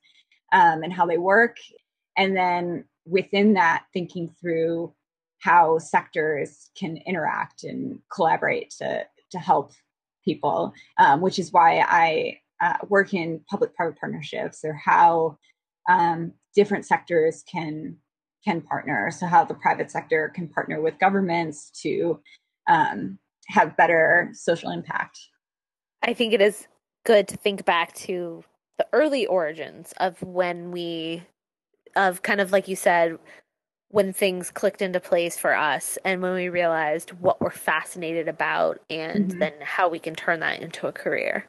um, 0.54 0.84
and 0.84 0.94
how 0.94 1.06
they 1.06 1.18
work. 1.18 1.58
And 2.16 2.38
then 2.38 2.86
within 3.06 3.56
that, 3.56 3.86
thinking 3.92 4.34
through 4.40 4.94
how 5.42 5.78
sectors 5.78 6.70
can 6.78 6.98
interact 7.06 7.64
and 7.66 8.00
collaborate 8.14 8.70
to, 8.80 9.04
to 9.32 9.40
help 9.40 9.74
people, 10.24 10.74
um, 10.98 11.22
which 11.22 11.40
is 11.40 11.52
why 11.52 11.80
I 11.80 12.40
uh, 12.62 12.78
work 12.88 13.14
in 13.14 13.42
public 13.50 13.76
private 13.76 14.00
partnerships 14.00 14.64
or 14.64 14.74
how 14.74 15.38
um, 15.90 16.34
different 16.56 16.86
sectors 16.86 17.44
can 17.52 17.98
can 18.46 18.62
partner. 18.62 19.10
So 19.12 19.26
how 19.26 19.46
the 19.46 19.54
private 19.54 19.90
sector 19.90 20.32
can 20.36 20.50
partner 20.50 20.82
with 20.82 21.00
governments 21.00 21.72
to 21.82 22.20
um, 22.68 23.18
have 23.48 23.78
better 23.78 24.30
social 24.34 24.70
impact. 24.70 25.18
I 26.02 26.14
think 26.14 26.34
it 26.34 26.42
is 26.42 26.68
good 27.06 27.28
to 27.30 27.38
think 27.38 27.66
back 27.66 27.94
to 27.94 28.44
the 28.78 28.88
early 28.92 29.26
origins 29.26 29.94
of 29.98 30.22
when 30.22 30.72
we, 30.72 31.24
of 31.96 32.22
kind 32.22 32.42
of 32.42 32.52
like 32.52 32.68
you 32.68 32.76
said, 32.76 33.18
when 33.94 34.12
things 34.12 34.50
clicked 34.50 34.82
into 34.82 35.00
place 35.00 35.38
for 35.38 35.56
us 35.56 36.00
and 36.04 36.20
when 36.20 36.34
we 36.34 36.50
realized 36.50 37.12
what 37.12 37.40
we're 37.40 37.52
fascinated 37.52 38.28
about 38.28 38.82
and 38.90 39.30
mm-hmm. 39.30 39.38
then 39.38 39.54
how 39.62 39.88
we 39.88 40.00
can 40.00 40.16
turn 40.16 40.40
that 40.40 40.60
into 40.60 40.88
a 40.88 40.92
career. 40.92 41.46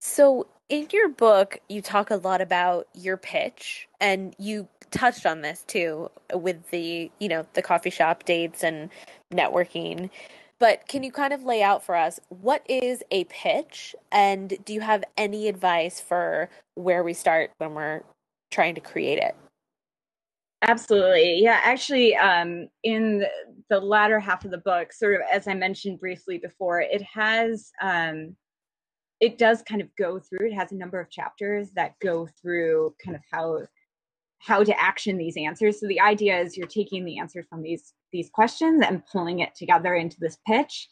So, 0.00 0.46
in 0.68 0.86
your 0.92 1.08
book, 1.08 1.58
you 1.68 1.82
talk 1.82 2.12
a 2.12 2.16
lot 2.16 2.40
about 2.40 2.86
your 2.94 3.16
pitch 3.16 3.88
and 4.00 4.36
you 4.38 4.68
touched 4.92 5.26
on 5.26 5.40
this 5.40 5.64
too 5.66 6.12
with 6.32 6.70
the, 6.70 7.10
you 7.18 7.28
know, 7.28 7.44
the 7.54 7.62
coffee 7.62 7.90
shop 7.90 8.22
dates 8.22 8.62
and 8.62 8.88
networking. 9.34 10.10
But 10.60 10.86
can 10.86 11.02
you 11.02 11.10
kind 11.10 11.32
of 11.32 11.42
lay 11.42 11.60
out 11.60 11.82
for 11.82 11.96
us 11.96 12.20
what 12.28 12.62
is 12.70 13.02
a 13.10 13.24
pitch 13.24 13.96
and 14.12 14.56
do 14.64 14.72
you 14.72 14.80
have 14.80 15.02
any 15.16 15.48
advice 15.48 16.00
for 16.00 16.48
where 16.76 17.02
we 17.02 17.14
start 17.14 17.50
when 17.58 17.74
we're 17.74 18.02
trying 18.52 18.76
to 18.76 18.80
create 18.80 19.18
it? 19.18 19.34
Absolutely. 20.62 21.40
Yeah, 21.42 21.60
actually, 21.64 22.14
um, 22.16 22.68
in 22.84 23.24
the 23.68 23.80
latter 23.80 24.20
half 24.20 24.44
of 24.44 24.52
the 24.52 24.58
book, 24.58 24.92
sort 24.92 25.16
of 25.16 25.22
as 25.32 25.48
I 25.48 25.54
mentioned 25.54 25.98
briefly 25.98 26.38
before, 26.38 26.80
it 26.80 27.02
has, 27.02 27.72
um, 27.82 28.36
it 29.20 29.38
does 29.38 29.62
kind 29.62 29.80
of 29.80 29.88
go 29.96 30.20
through, 30.20 30.50
it 30.50 30.54
has 30.54 30.70
a 30.70 30.76
number 30.76 31.00
of 31.00 31.10
chapters 31.10 31.70
that 31.74 31.98
go 32.00 32.28
through 32.40 32.94
kind 33.04 33.16
of 33.16 33.22
how 33.30 33.66
how 34.38 34.64
to 34.64 34.80
action 34.80 35.16
these 35.18 35.36
answers. 35.36 35.78
So 35.78 35.86
the 35.86 36.00
idea 36.00 36.40
is 36.40 36.56
you're 36.56 36.66
taking 36.66 37.04
the 37.04 37.18
answers 37.18 37.46
from 37.48 37.62
these 37.62 37.94
these 38.12 38.30
questions 38.30 38.84
and 38.86 39.06
pulling 39.06 39.40
it 39.40 39.54
together 39.54 39.94
into 39.94 40.16
this 40.20 40.38
pitch 40.46 40.88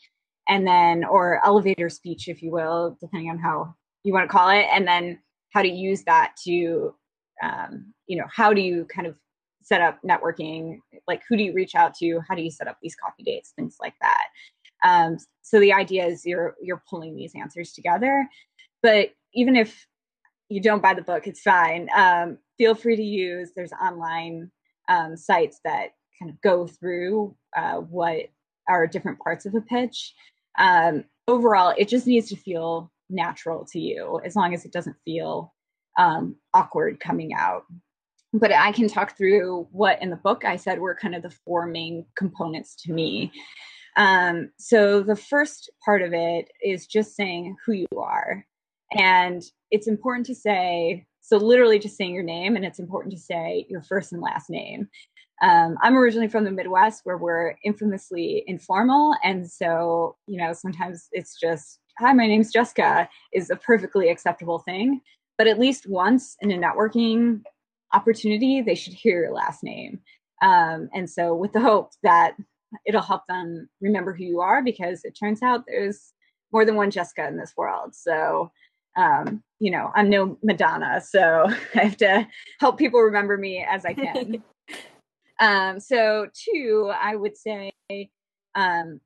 and 0.48 0.66
then 0.66 1.04
or 1.04 1.40
elevator 1.44 1.88
speech 1.88 2.28
if 2.28 2.42
you 2.42 2.50
will 2.50 2.96
depending 3.00 3.30
on 3.30 3.38
how 3.38 3.74
you 4.04 4.12
want 4.12 4.28
to 4.28 4.32
call 4.32 4.48
it 4.48 4.66
and 4.72 4.86
then 4.86 5.18
how 5.52 5.62
to 5.62 5.68
use 5.68 6.02
that 6.04 6.32
to 6.44 6.94
um, 7.42 7.92
you 8.06 8.16
know 8.16 8.26
how 8.34 8.52
do 8.52 8.60
you 8.60 8.86
kind 8.86 9.06
of 9.06 9.16
set 9.62 9.80
up 9.80 9.98
networking 10.02 10.78
like 11.06 11.22
who 11.28 11.36
do 11.36 11.42
you 11.42 11.52
reach 11.52 11.74
out 11.74 11.94
to? 11.96 12.20
How 12.28 12.34
do 12.34 12.42
you 12.42 12.50
set 12.50 12.68
up 12.68 12.78
these 12.82 12.96
coffee 12.96 13.22
dates? 13.22 13.52
Things 13.56 13.76
like 13.80 13.94
that. 14.00 14.26
Um, 14.82 15.18
so 15.42 15.60
the 15.60 15.72
idea 15.72 16.06
is 16.06 16.24
you're 16.24 16.54
you're 16.60 16.82
pulling 16.88 17.14
these 17.14 17.32
answers 17.34 17.72
together. 17.72 18.28
But 18.82 19.10
even 19.34 19.56
if 19.56 19.86
you 20.50 20.60
don't 20.60 20.82
buy 20.82 20.92
the 20.92 21.02
book 21.02 21.26
it's 21.26 21.40
fine. 21.40 21.88
Um, 21.96 22.38
feel 22.58 22.74
free 22.74 22.96
to 22.96 23.02
use 23.02 23.52
there's 23.56 23.72
online 23.72 24.50
um, 24.88 25.16
sites 25.16 25.60
that 25.64 25.90
kind 26.18 26.30
of 26.30 26.40
go 26.42 26.66
through 26.66 27.34
uh, 27.56 27.76
what 27.76 28.26
are 28.68 28.86
different 28.86 29.18
parts 29.20 29.46
of 29.46 29.54
a 29.54 29.60
pitch. 29.60 30.12
Um, 30.58 31.04
overall, 31.26 31.72
it 31.78 31.88
just 31.88 32.06
needs 32.06 32.28
to 32.28 32.36
feel 32.36 32.92
natural 33.08 33.64
to 33.72 33.78
you 33.78 34.20
as 34.24 34.36
long 34.36 34.52
as 34.52 34.64
it 34.64 34.72
doesn't 34.72 34.96
feel 35.04 35.54
um, 35.98 36.36
awkward 36.52 37.00
coming 37.00 37.32
out. 37.32 37.64
But 38.32 38.52
I 38.52 38.72
can 38.72 38.88
talk 38.88 39.16
through 39.16 39.66
what 39.72 40.00
in 40.00 40.10
the 40.10 40.16
book 40.16 40.44
I 40.44 40.56
said 40.56 40.78
were 40.78 40.94
kind 40.94 41.14
of 41.14 41.22
the 41.22 41.30
four 41.30 41.66
main 41.66 42.06
components 42.16 42.76
to 42.84 42.92
me. 42.92 43.32
Um, 43.96 44.50
so 44.58 45.02
the 45.02 45.16
first 45.16 45.70
part 45.84 46.02
of 46.02 46.12
it 46.12 46.48
is 46.62 46.86
just 46.86 47.16
saying 47.16 47.56
who 47.64 47.72
you 47.72 47.88
are. 47.96 48.46
And 48.92 49.42
it's 49.70 49.88
important 49.88 50.26
to 50.26 50.34
say, 50.34 51.06
so 51.20 51.36
literally 51.36 51.78
just 51.78 51.96
saying 51.96 52.14
your 52.14 52.22
name, 52.22 52.56
and 52.56 52.64
it's 52.64 52.78
important 52.78 53.12
to 53.12 53.18
say 53.18 53.66
your 53.68 53.82
first 53.82 54.12
and 54.12 54.22
last 54.22 54.48
name. 54.48 54.88
Um, 55.42 55.76
I'm 55.82 55.96
originally 55.96 56.28
from 56.28 56.44
the 56.44 56.50
Midwest 56.50 57.00
where 57.04 57.16
we're 57.16 57.54
infamously 57.64 58.44
informal. 58.46 59.14
And 59.24 59.50
so, 59.50 60.16
you 60.26 60.36
know, 60.36 60.52
sometimes 60.52 61.08
it's 61.12 61.38
just, 61.38 61.78
hi, 61.98 62.12
my 62.12 62.26
name's 62.26 62.52
Jessica 62.52 63.08
is 63.32 63.50
a 63.50 63.56
perfectly 63.56 64.08
acceptable 64.08 64.58
thing. 64.60 65.00
But 65.38 65.46
at 65.46 65.58
least 65.58 65.88
once 65.88 66.36
in 66.40 66.50
a 66.50 66.58
networking 66.58 67.42
opportunity, 67.92 68.62
they 68.62 68.74
should 68.74 68.94
hear 68.94 69.22
your 69.22 69.32
last 69.32 69.62
name. 69.62 70.00
Um, 70.42 70.88
and 70.94 71.08
so, 71.08 71.34
with 71.34 71.52
the 71.52 71.60
hope 71.60 71.92
that 72.02 72.34
it'll 72.86 73.02
help 73.02 73.22
them 73.28 73.68
remember 73.80 74.14
who 74.14 74.24
you 74.24 74.40
are, 74.40 74.62
because 74.62 75.04
it 75.04 75.16
turns 75.18 75.42
out 75.42 75.64
there's 75.66 76.12
more 76.52 76.64
than 76.64 76.76
one 76.76 76.90
Jessica 76.90 77.26
in 77.26 77.36
this 77.36 77.54
world. 77.56 77.94
So, 77.94 78.50
um, 78.96 79.42
you 79.58 79.70
know, 79.70 79.90
I'm 79.94 80.08
no 80.08 80.38
Madonna, 80.42 81.00
so 81.00 81.46
I 81.74 81.78
have 81.78 81.96
to 81.98 82.26
help 82.58 82.78
people 82.78 83.00
remember 83.00 83.36
me 83.36 83.64
as 83.68 83.84
I 83.84 83.94
can. 83.94 84.42
Um, 85.40 85.80
so, 85.80 86.26
two, 86.34 86.92
I 87.00 87.16
would 87.16 87.34
say 87.34 87.72
um, 88.54 89.00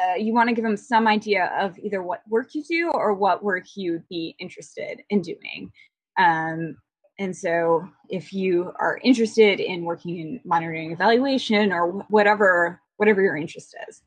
uh, 0.00 0.14
you 0.14 0.32
want 0.32 0.48
to 0.48 0.54
give 0.54 0.64
them 0.64 0.76
some 0.76 1.06
idea 1.06 1.52
of 1.58 1.78
either 1.78 2.02
what 2.02 2.22
work 2.28 2.54
you 2.54 2.62
do 2.64 2.90
or 2.90 3.14
what 3.14 3.42
work 3.42 3.64
you'd 3.74 4.08
be 4.08 4.34
interested 4.38 5.02
in 5.10 5.22
doing. 5.22 5.72
Um, 6.18 6.76
and 7.20 7.36
so, 7.36 7.86
if 8.08 8.32
you 8.32 8.72
are 8.80 8.98
interested 9.04 9.60
in 9.60 9.84
working 9.84 10.18
in 10.18 10.40
monitoring 10.42 10.90
evaluation 10.90 11.70
or 11.70 11.88
whatever 12.08 12.80
whatever 12.96 13.20
your 13.20 13.36
interest 13.36 13.76
is, 13.88 14.00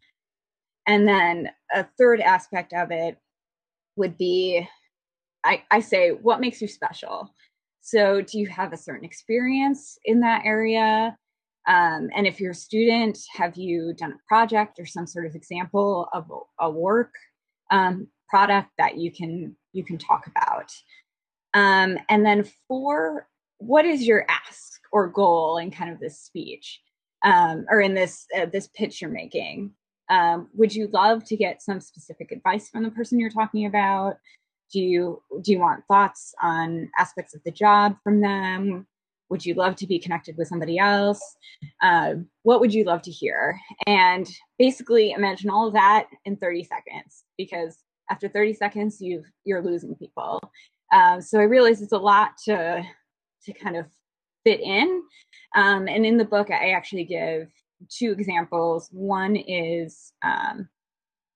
and 0.88 1.08
then 1.08 1.52
a 1.74 1.86
third 1.98 2.22
aspect 2.22 2.74
of 2.74 2.90
it 2.90 3.18
would 3.96 4.18
be, 4.18 4.68
I, 5.44 5.62
I 5.70 5.80
say, 5.80 6.10
what 6.10 6.42
makes 6.42 6.60
you 6.60 6.68
special. 6.68 7.32
So, 7.82 8.22
do 8.22 8.40
you 8.40 8.48
have 8.48 8.74
a 8.74 8.78
certain 8.78 9.06
experience 9.06 9.96
in 10.06 10.22
that 10.22 10.42
area? 10.44 11.16
Um, 11.68 12.10
and 12.16 12.26
if 12.26 12.40
you're 12.40 12.52
a 12.52 12.56
student, 12.56 13.20
have 13.36 13.56
you 13.56 13.94
done 13.94 14.14
a 14.14 14.28
project 14.28 14.80
or 14.80 14.88
some 14.88 15.06
sort 15.06 15.28
of 15.28 15.36
example 15.36 16.10
of 16.14 16.32
a 16.60 16.70
work 16.70 17.14
um, 17.70 18.08
product 18.28 18.70
that 18.80 18.98
you 18.98 19.12
can 19.12 19.56
you 19.72 19.86
can 19.86 20.00
talk 20.00 20.26
about? 20.26 20.72
Um, 21.54 21.98
and 22.10 22.26
then 22.26 22.46
four, 22.68 23.28
what 23.58 23.86
is 23.86 24.06
your 24.06 24.26
ask 24.30 24.82
or 24.92 25.08
goal 25.08 25.58
in 25.58 25.72
kind 25.72 25.92
of 25.92 26.00
this 26.00 26.20
speech? 26.20 26.82
um, 27.24 27.66
or 27.70 27.82
in 27.82 27.94
this 27.94 28.26
uh, 28.38 28.46
this 28.46 28.68
pitch 28.68 29.02
you're 29.02 29.10
making. 29.10 29.72
Um, 30.10 30.50
would 30.54 30.76
you 30.76 30.90
love 30.92 31.24
to 31.26 31.38
get 31.38 31.62
some 31.62 31.80
specific 31.80 32.32
advice 32.32 32.70
from 32.70 32.84
the 32.84 32.92
person 32.92 33.20
you're 33.20 33.30
talking 33.30 33.66
about? 33.66 34.18
Do 34.72 34.80
you 34.80 35.22
do 35.42 35.52
you 35.52 35.60
want 35.60 35.86
thoughts 35.88 36.34
on 36.42 36.90
aspects 37.00 37.34
of 37.34 37.42
the 37.44 37.52
job 37.52 37.96
from 38.04 38.22
them? 38.22 38.88
Would 39.30 39.46
you 39.46 39.56
love 39.56 39.76
to 39.78 39.88
be 39.88 40.00
connected 40.00 40.38
with 40.38 40.48
somebody 40.48 40.78
else? 40.78 41.22
Uh, 41.82 42.16
what 42.44 42.60
would 42.60 42.74
you 42.74 42.84
love 42.84 43.02
to 43.04 43.12
hear? 43.12 43.58
And 43.88 44.30
basically 44.60 45.12
imagine 45.12 45.50
all 45.50 45.68
of 45.68 45.74
that 45.74 46.08
in 46.26 46.36
30 46.36 46.66
seconds 46.66 47.24
because 47.38 47.78
after 48.12 48.28
30 48.28 48.54
seconds 48.54 48.98
you've 49.00 49.26
you're 49.46 49.64
losing 49.64 49.96
people. 49.96 50.40
Um, 50.92 51.22
so 51.22 51.40
I 51.40 51.44
realize 51.44 51.82
it's 51.82 51.92
a 51.92 51.98
lot 51.98 52.38
to 52.46 52.84
to 53.46 53.54
kind 53.54 53.76
of 53.76 53.86
fit 54.44 54.60
in. 54.60 55.04
Um, 55.56 55.88
and 55.88 56.06
in 56.06 56.18
the 56.18 56.26
book, 56.26 56.50
I 56.50 56.72
actually 56.72 57.06
give 57.06 57.50
two 57.90 58.12
examples. 58.12 58.90
One 58.92 59.36
is 59.36 60.14
um, 60.24 60.70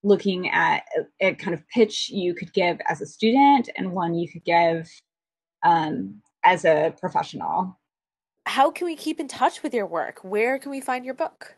looking 0.03 0.49
at 0.49 0.83
a, 1.21 1.27
a, 1.27 1.36
kind 1.36 1.53
of 1.53 1.67
pitch 1.69 2.10
you 2.10 2.33
could 2.33 2.53
give 2.53 2.79
as 2.88 3.01
a 3.01 3.05
student, 3.05 3.69
and 3.75 3.91
one 3.91 4.13
you 4.13 4.29
could 4.29 4.45
give 4.45 4.89
um, 5.63 6.21
as 6.43 6.65
a 6.65 6.93
professional. 6.99 7.77
How 8.45 8.71
can 8.71 8.86
we 8.86 8.95
keep 8.95 9.19
in 9.19 9.27
touch 9.27 9.62
with 9.62 9.73
your 9.73 9.86
work? 9.86 10.19
Where 10.23 10.57
can 10.57 10.71
we 10.71 10.79
find 10.79 11.03
your 11.03 11.13
book? 11.13 11.55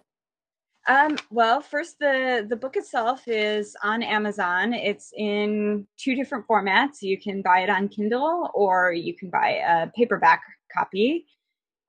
Um, 0.89 1.17
well, 1.31 1.61
first, 1.61 1.99
the 1.99 2.47
the 2.49 2.57
book 2.57 2.75
itself 2.75 3.27
is 3.27 3.77
on 3.83 4.03
Amazon. 4.03 4.73
It's 4.73 5.13
in 5.15 5.87
two 5.97 6.15
different 6.15 6.47
formats. 6.47 7.01
You 7.03 7.19
can 7.21 7.43
buy 7.43 7.61
it 7.61 7.69
on 7.69 7.89
Kindle, 7.89 8.49
or 8.55 8.91
you 8.91 9.15
can 9.15 9.29
buy 9.29 9.61
a 9.67 9.87
paperback 9.95 10.41
copy. 10.75 11.27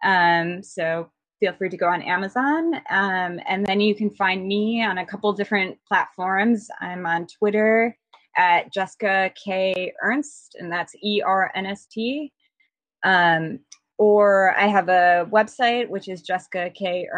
Um, 0.04 0.62
so 0.62 1.10
feel 1.40 1.54
free 1.54 1.70
to 1.70 1.78
go 1.78 1.88
on 1.88 2.02
Amazon. 2.02 2.74
Um, 2.90 3.40
and 3.48 3.66
then 3.66 3.80
you 3.80 3.94
can 3.94 4.10
find 4.10 4.46
me 4.46 4.84
on 4.84 4.98
a 4.98 5.06
couple 5.06 5.32
different 5.32 5.78
platforms. 5.88 6.68
I'm 6.80 7.06
on 7.06 7.26
Twitter 7.26 7.96
at 8.36 8.72
Jessica 8.72 9.32
K. 9.42 9.94
Ernst, 10.02 10.56
and 10.60 10.70
that's 10.70 10.94
E 11.02 11.22
R 11.26 11.50
N 11.54 11.66
S 11.66 11.86
T. 11.90 12.32
Um, 13.02 13.60
or 13.98 14.54
I 14.58 14.66
have 14.66 14.90
a 14.90 15.26
website, 15.30 15.88
which 15.88 16.08
is 16.08 16.22
Jessica 16.22 16.70
K. 16.70 17.08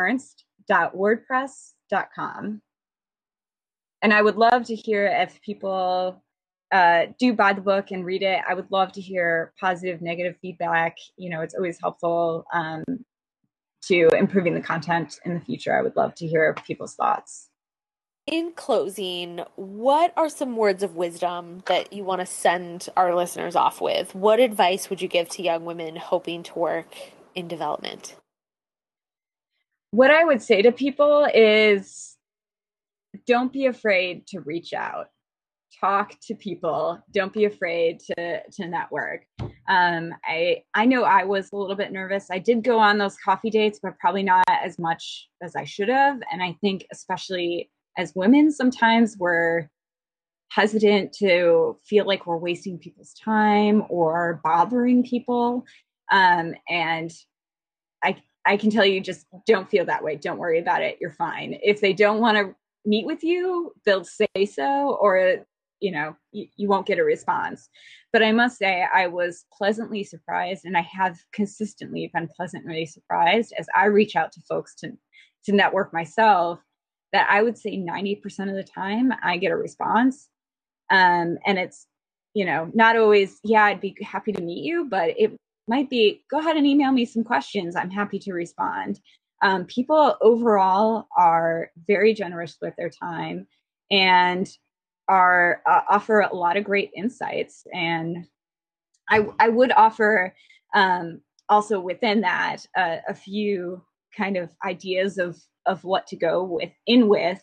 Ernst.wordpress.com. 1.93 2.63
And 4.03 4.13
I 4.13 4.23
would 4.23 4.37
love 4.37 4.65
to 4.65 4.75
hear 4.75 5.07
if 5.07 5.41
people 5.43 6.23
uh, 6.73 7.07
do 7.19 7.33
buy 7.35 7.53
the 7.53 7.61
book 7.61 7.91
and 7.91 8.05
read 8.05 8.23
it. 8.23 8.41
I 8.49 8.55
would 8.55 8.71
love 8.71 8.93
to 8.93 9.01
hear 9.01 9.53
positive, 9.61 10.03
negative 10.03 10.37
feedback. 10.43 10.97
You 11.17 11.31
know, 11.31 11.41
it's 11.41 11.55
always 11.55 11.79
helpful 11.81 12.45
um, 12.53 12.85
to 13.83 14.09
improving 14.19 14.55
the 14.55 14.61
content 14.61 15.21
in 15.25 15.35
the 15.35 15.41
future. 15.41 15.77
I 15.77 15.83
would 15.83 15.97
love 15.97 16.15
to 16.17 16.27
hear 16.27 16.55
people's 16.67 16.95
thoughts. 16.95 17.49
In 18.27 18.53
closing, 18.53 19.41
what 19.57 20.13
are 20.17 20.29
some 20.29 20.57
words 20.57 20.83
of 20.85 20.95
wisdom 20.95 21.63
that 21.67 21.93
you 21.93 22.05
want 22.05 22.21
to 22.21 22.27
send 22.27 22.89
our 22.97 23.15
listeners 23.15 23.57
off 23.57 23.81
with? 23.81 24.15
What 24.15 24.39
advice 24.39 24.89
would 24.89 25.03
you 25.03 25.09
give 25.09 25.29
to 25.31 25.43
young 25.43 25.65
women 25.65 25.97
hoping 25.97 26.45
to 26.45 26.59
work 26.59 26.95
in 27.35 27.49
development? 27.49 28.15
What 29.93 30.11
I 30.11 30.25
would 30.25 30.41
say 30.41 30.63
to 30.63 30.73
people 30.73 31.29
is 31.35 32.17
don't 33.27 33.53
be 33.53 33.67
afraid 33.67 34.27
to 34.29 34.41
reach 34.41 34.73
out. 34.73 35.09
Talk 35.79 36.15
to 36.29 36.35
people. 36.35 36.99
Don't 37.13 37.33
be 37.33 37.45
afraid 37.45 38.01
to 38.01 38.43
to 38.43 38.67
network. 38.67 39.27
Um, 39.69 40.15
i 40.25 40.63
i 40.75 40.87
know 40.87 41.03
i 41.05 41.25
was 41.25 41.53
a 41.53 41.57
little 41.57 41.77
bit 41.77 41.93
nervous. 41.93 42.29
I 42.31 42.39
did 42.39 42.65
go 42.65 42.79
on 42.79 42.97
those 42.97 43.19
coffee 43.19 43.51
dates 43.51 43.81
but 43.83 43.99
probably 43.99 44.23
not 44.23 44.45
as 44.49 44.79
much 44.79 45.29
as 45.43 45.55
i 45.57 45.65
should 45.65 45.91
have. 45.91 46.21
And 46.33 46.43
i 46.43 46.57
think 46.63 46.87
especially 46.91 47.71
as 47.99 48.15
women 48.15 48.51
sometimes 48.51 49.17
we're 49.19 49.69
hesitant 50.49 51.13
to 51.19 51.79
feel 51.85 52.07
like 52.07 52.27
we're 52.27 52.39
wasting 52.39 52.79
people's 52.79 53.13
time 53.15 53.85
or 53.91 54.41
bothering 54.43 55.03
people. 55.03 55.67
Um, 56.11 56.55
and 56.69 57.11
i 58.47 58.57
can 58.57 58.71
tell 58.71 58.85
you 58.85 59.01
just 59.01 59.27
don't 59.47 59.71
feel 59.71 59.85
that 59.85 60.03
way. 60.05 60.17
Don't 60.17 60.39
worry 60.39 60.59
about 60.59 60.83
it. 60.83 60.99
You're 61.01 61.11
fine. 61.11 61.59
If 61.63 61.81
they 61.81 61.93
don't 61.93 62.21
want 62.21 62.37
to 62.39 62.55
meet 62.85 63.07
with 63.07 63.23
you 63.23 63.73
they'll 63.85 64.05
say 64.05 64.45
so 64.45 64.99
or 65.01 65.45
you 65.81 65.93
know 65.93 66.17
you, 66.33 66.47
you 66.57 66.69
won't 66.69 66.87
get 66.87 66.99
a 66.99 67.05
response. 67.05 67.69
But 68.13 68.23
i 68.23 68.33
must 68.33 68.59
say 68.59 68.85
i 68.95 69.07
was 69.07 69.45
pleasantly 69.57 70.05
surprised 70.05 70.65
and 70.65 70.77
i 70.77 70.83
have 70.83 71.19
consistently 71.33 72.11
been 72.13 72.29
pleasantly 72.37 72.87
surprised 72.87 73.53
as 73.59 73.67
i 73.77 73.87
reach 73.87 74.17
out 74.17 74.33
to 74.33 74.41
folks 74.41 74.75
to 74.77 74.93
to 75.45 75.53
network 75.53 75.93
myself 75.93 76.61
that 77.13 77.27
i 77.31 77.43
would 77.43 77.57
say 77.59 77.77
90% 77.77 78.49
of 78.49 78.57
the 78.57 78.65
time 78.65 79.13
i 79.23 79.37
get 79.37 79.53
a 79.53 79.57
response. 79.57 80.29
Um, 80.91 81.39
and 81.47 81.59
it's 81.59 81.87
you 82.35 82.45
know 82.45 82.71
not 82.75 82.97
always 82.97 83.39
yeah 83.45 83.65
i'd 83.65 83.81
be 83.81 83.97
happy 84.03 84.33
to 84.33 84.43
meet 84.43 84.65
you 84.65 84.87
but 84.89 85.11
it 85.17 85.33
might 85.69 85.89
be 85.89 86.25
go 86.31 86.39
ahead 86.39 86.57
and 86.57 86.67
email 86.67 86.93
me 86.93 87.05
some 87.05 87.25
questions. 87.25 87.77
I'm 87.77 87.91
happy 87.91 88.19
to 88.21 88.33
respond. 88.33 89.01
Um, 89.43 89.65
people 89.67 90.17
overall 90.21 91.09
are 91.17 91.71
very 91.87 92.15
generous 92.15 92.57
with 92.61 92.75
their 92.77 92.91
time 92.91 93.47
and 93.91 94.49
are 95.09 95.63
uh, 95.69 95.81
offer 95.91 96.21
a 96.21 96.35
lot 96.35 96.57
of 96.57 96.65
great 96.65 96.91
insights. 96.97 97.67
And 97.73 98.27
i 99.11 99.27
i 99.41 99.49
would 99.49 99.73
offer 99.73 100.35
um, 100.75 101.21
also 101.49 101.81
within 101.81 102.21
that 102.23 102.59
uh, 102.77 102.99
a 103.09 103.15
few 103.15 103.83
kind 104.17 104.37
of 104.37 104.51
ideas 104.65 105.19
of 105.19 105.39
of 105.67 105.85
what 105.85 106.07
to 106.09 106.17
go 106.17 106.43
with 106.45 106.73
in 106.87 107.09
with. 107.09 107.43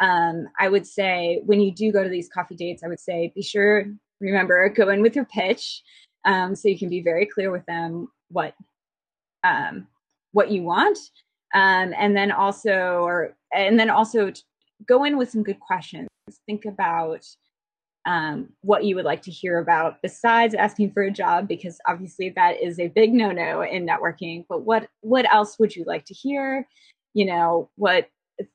Um, 0.00 0.46
i 0.58 0.68
would 0.68 0.86
say 0.86 1.42
when 1.44 1.60
you 1.60 1.74
do 1.74 1.92
go 1.92 2.02
to 2.02 2.08
these 2.08 2.28
coffee 2.32 2.56
dates 2.56 2.82
i 2.82 2.88
would 2.88 3.00
say 3.00 3.32
be 3.34 3.42
sure 3.42 3.84
remember 4.18 4.68
go 4.70 4.88
in 4.88 5.02
with 5.02 5.14
your 5.14 5.26
pitch 5.26 5.82
um, 6.24 6.54
so 6.54 6.68
you 6.68 6.78
can 6.78 6.88
be 6.88 7.02
very 7.02 7.26
clear 7.26 7.50
with 7.50 7.64
them 7.66 8.08
what 8.30 8.54
um, 9.44 9.86
what 10.32 10.50
you 10.50 10.62
want. 10.62 10.98
Um, 11.54 11.92
and 11.98 12.16
then 12.16 12.30
also 12.30 13.02
or 13.02 13.36
and 13.52 13.78
then 13.78 13.90
also 13.90 14.32
go 14.86 15.04
in 15.04 15.16
with 15.16 15.30
some 15.30 15.42
good 15.42 15.60
questions. 15.60 16.08
Think 16.46 16.64
about 16.64 17.26
um, 18.06 18.50
what 18.62 18.84
you 18.84 18.94
would 18.94 19.04
like 19.04 19.22
to 19.22 19.30
hear 19.30 19.58
about 19.58 20.00
besides 20.00 20.54
asking 20.54 20.92
for 20.92 21.02
a 21.02 21.10
job 21.10 21.48
because 21.48 21.78
obviously 21.86 22.30
that 22.30 22.62
is 22.62 22.78
a 22.78 22.88
big 22.88 23.12
no-no 23.12 23.62
in 23.62 23.86
networking 23.86 24.46
but 24.48 24.62
what 24.62 24.88
what 25.02 25.30
else 25.32 25.58
would 25.58 25.74
you 25.74 25.84
like 25.86 26.04
to 26.06 26.14
hear? 26.14 26.66
You 27.14 27.26
know 27.26 27.70
what 27.76 28.08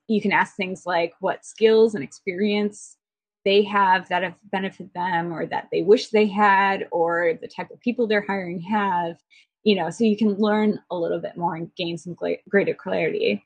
you 0.08 0.22
can 0.22 0.32
ask 0.32 0.56
things 0.56 0.84
like 0.86 1.14
what 1.20 1.46
skills 1.46 1.96
and 1.96 2.04
experience 2.04 2.98
they 3.46 3.64
have 3.64 4.10
that 4.10 4.24
have 4.24 4.36
benefited 4.52 4.92
them 4.94 5.32
or 5.32 5.46
that 5.46 5.70
they 5.72 5.84
wish 5.84 6.10
they 6.10 6.26
had 6.26 6.88
or 6.92 7.38
the 7.40 7.48
type 7.48 7.70
of 7.72 7.80
people 7.80 8.08
they're 8.08 8.26
hiring 8.28 8.60
have 8.60 9.16
you 9.64 9.76
know 9.76 9.90
so 9.90 10.04
you 10.04 10.18
can 10.18 10.34
learn 10.34 10.80
a 10.92 10.98
little 10.98 11.20
bit 11.20 11.38
more 11.38 11.56
and 11.56 11.74
gain 11.76 11.98
some 11.98 12.18
greater 12.50 12.74
clarity. 12.74 13.44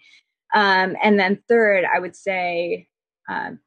Um, 0.55 0.95
and 1.03 1.19
then 1.19 1.43
third 1.47 1.85
i 1.93 1.99
would 1.99 2.15
say 2.15 2.87
um, 3.29 3.59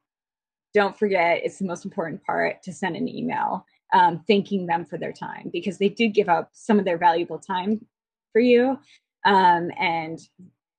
don't 0.74 0.98
forget 0.98 1.42
it's 1.44 1.58
the 1.58 1.66
most 1.66 1.84
important 1.84 2.24
part 2.24 2.62
to 2.64 2.72
send 2.72 2.96
an 2.96 3.08
email 3.08 3.64
um, 3.92 4.24
thanking 4.26 4.66
them 4.66 4.86
for 4.86 4.98
their 4.98 5.12
time 5.12 5.50
because 5.52 5.78
they 5.78 5.90
did 5.90 6.14
give 6.14 6.28
up 6.28 6.50
some 6.54 6.78
of 6.78 6.84
their 6.84 6.98
valuable 6.98 7.38
time 7.38 7.84
for 8.32 8.40
you. 8.40 8.78
Um, 9.24 9.70
and 9.78 10.18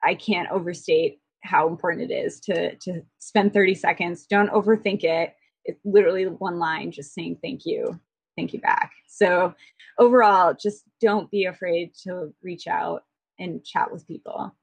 i 0.03 0.13
can't 0.13 0.51
overstate 0.51 1.21
how 1.43 1.67
important 1.69 2.11
it 2.11 2.13
is 2.13 2.41
to 2.41 2.75
to 2.77 3.01
spend 3.19 3.53
30 3.53 3.75
seconds. 3.75 4.25
Don't 4.25 4.51
overthink 4.51 5.03
it 5.03 5.33
it's 5.65 5.79
literally 5.85 6.25
one 6.25 6.59
line 6.59 6.91
just 6.91 7.13
saying 7.13 7.37
thank 7.41 7.65
you 7.65 7.99
thank 8.37 8.53
you 8.53 8.59
back 8.59 8.91
so 9.07 9.53
overall 9.99 10.53
just 10.53 10.83
don't 11.01 11.29
be 11.31 11.45
afraid 11.45 11.91
to 11.95 12.33
reach 12.41 12.67
out 12.67 13.03
and 13.39 13.63
chat 13.63 13.91
with 13.91 14.07
people 14.07 14.55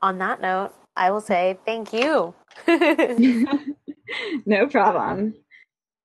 on 0.00 0.18
that 0.18 0.40
note 0.40 0.72
i 0.96 1.10
will 1.10 1.20
say 1.20 1.58
thank 1.64 1.92
you 1.92 2.34
no 4.46 4.66
problem. 4.66 5.34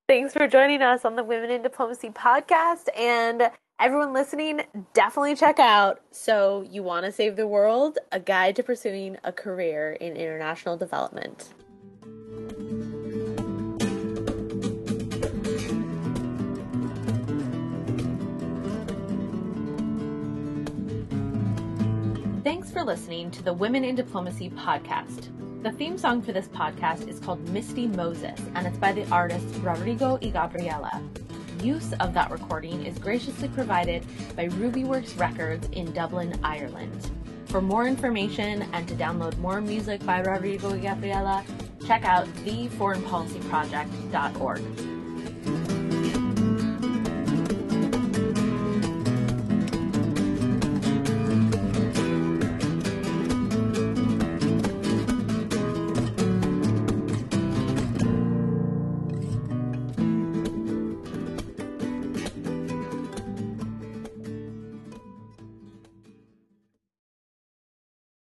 Thanks 0.08 0.34
for 0.34 0.48
joining 0.48 0.82
us 0.82 1.04
on 1.04 1.16
the 1.16 1.24
Women 1.24 1.52
in 1.52 1.62
Diplomacy 1.62 2.10
podcast. 2.10 2.88
And 2.98 3.52
everyone 3.80 4.14
listening, 4.14 4.62
definitely 4.94 5.36
check 5.36 5.60
out 5.60 6.02
So 6.12 6.66
You 6.70 6.84
Want 6.84 7.06
to 7.06 7.12
Save 7.12 7.36
the 7.36 7.48
World 7.48 7.98
A 8.12 8.20
Guide 8.20 8.56
to 8.56 8.64
Pursuing 8.64 9.18
a 9.24 9.32
Career 9.32 9.94
in 9.94 10.16
International 10.16 10.78
Development. 10.78 11.54
For 22.78 22.84
listening 22.84 23.32
to 23.32 23.42
the 23.42 23.52
Women 23.52 23.84
in 23.84 23.96
Diplomacy 23.96 24.52
podcast. 24.52 25.32
The 25.64 25.72
theme 25.72 25.98
song 25.98 26.22
for 26.22 26.32
this 26.32 26.48
podcast 26.48 27.08
is 27.08 27.20
called 27.20 27.50
Misty 27.50 27.88
Moses, 27.88 28.40
and 28.54 28.68
it's 28.68 28.78
by 28.78 28.92
the 28.92 29.10
artist 29.10 29.48
Rodrigo 29.64 30.20
y 30.22 30.30
Gabriela. 30.30 31.02
Use 31.64 31.94
of 31.94 32.14
that 32.14 32.30
recording 32.30 32.86
is 32.86 33.00
graciously 33.00 33.48
provided 33.48 34.06
by 34.36 34.50
Rubyworks 34.50 35.20
Records 35.20 35.68
in 35.72 35.92
Dublin, 35.92 36.40
Ireland. 36.44 37.10
For 37.46 37.64
more 37.64 37.88
information 37.88 38.62
and 38.74 38.88
to 38.88 38.94
download 38.94 39.36
more 39.40 39.60
music 39.60 40.06
by 40.06 40.22
Rodrigo 40.22 40.70
y 40.70 40.78
Gabriela, 40.78 41.44
check 41.88 42.06
out 42.06 42.28
theforeignpolicyproject.org. 42.46 44.87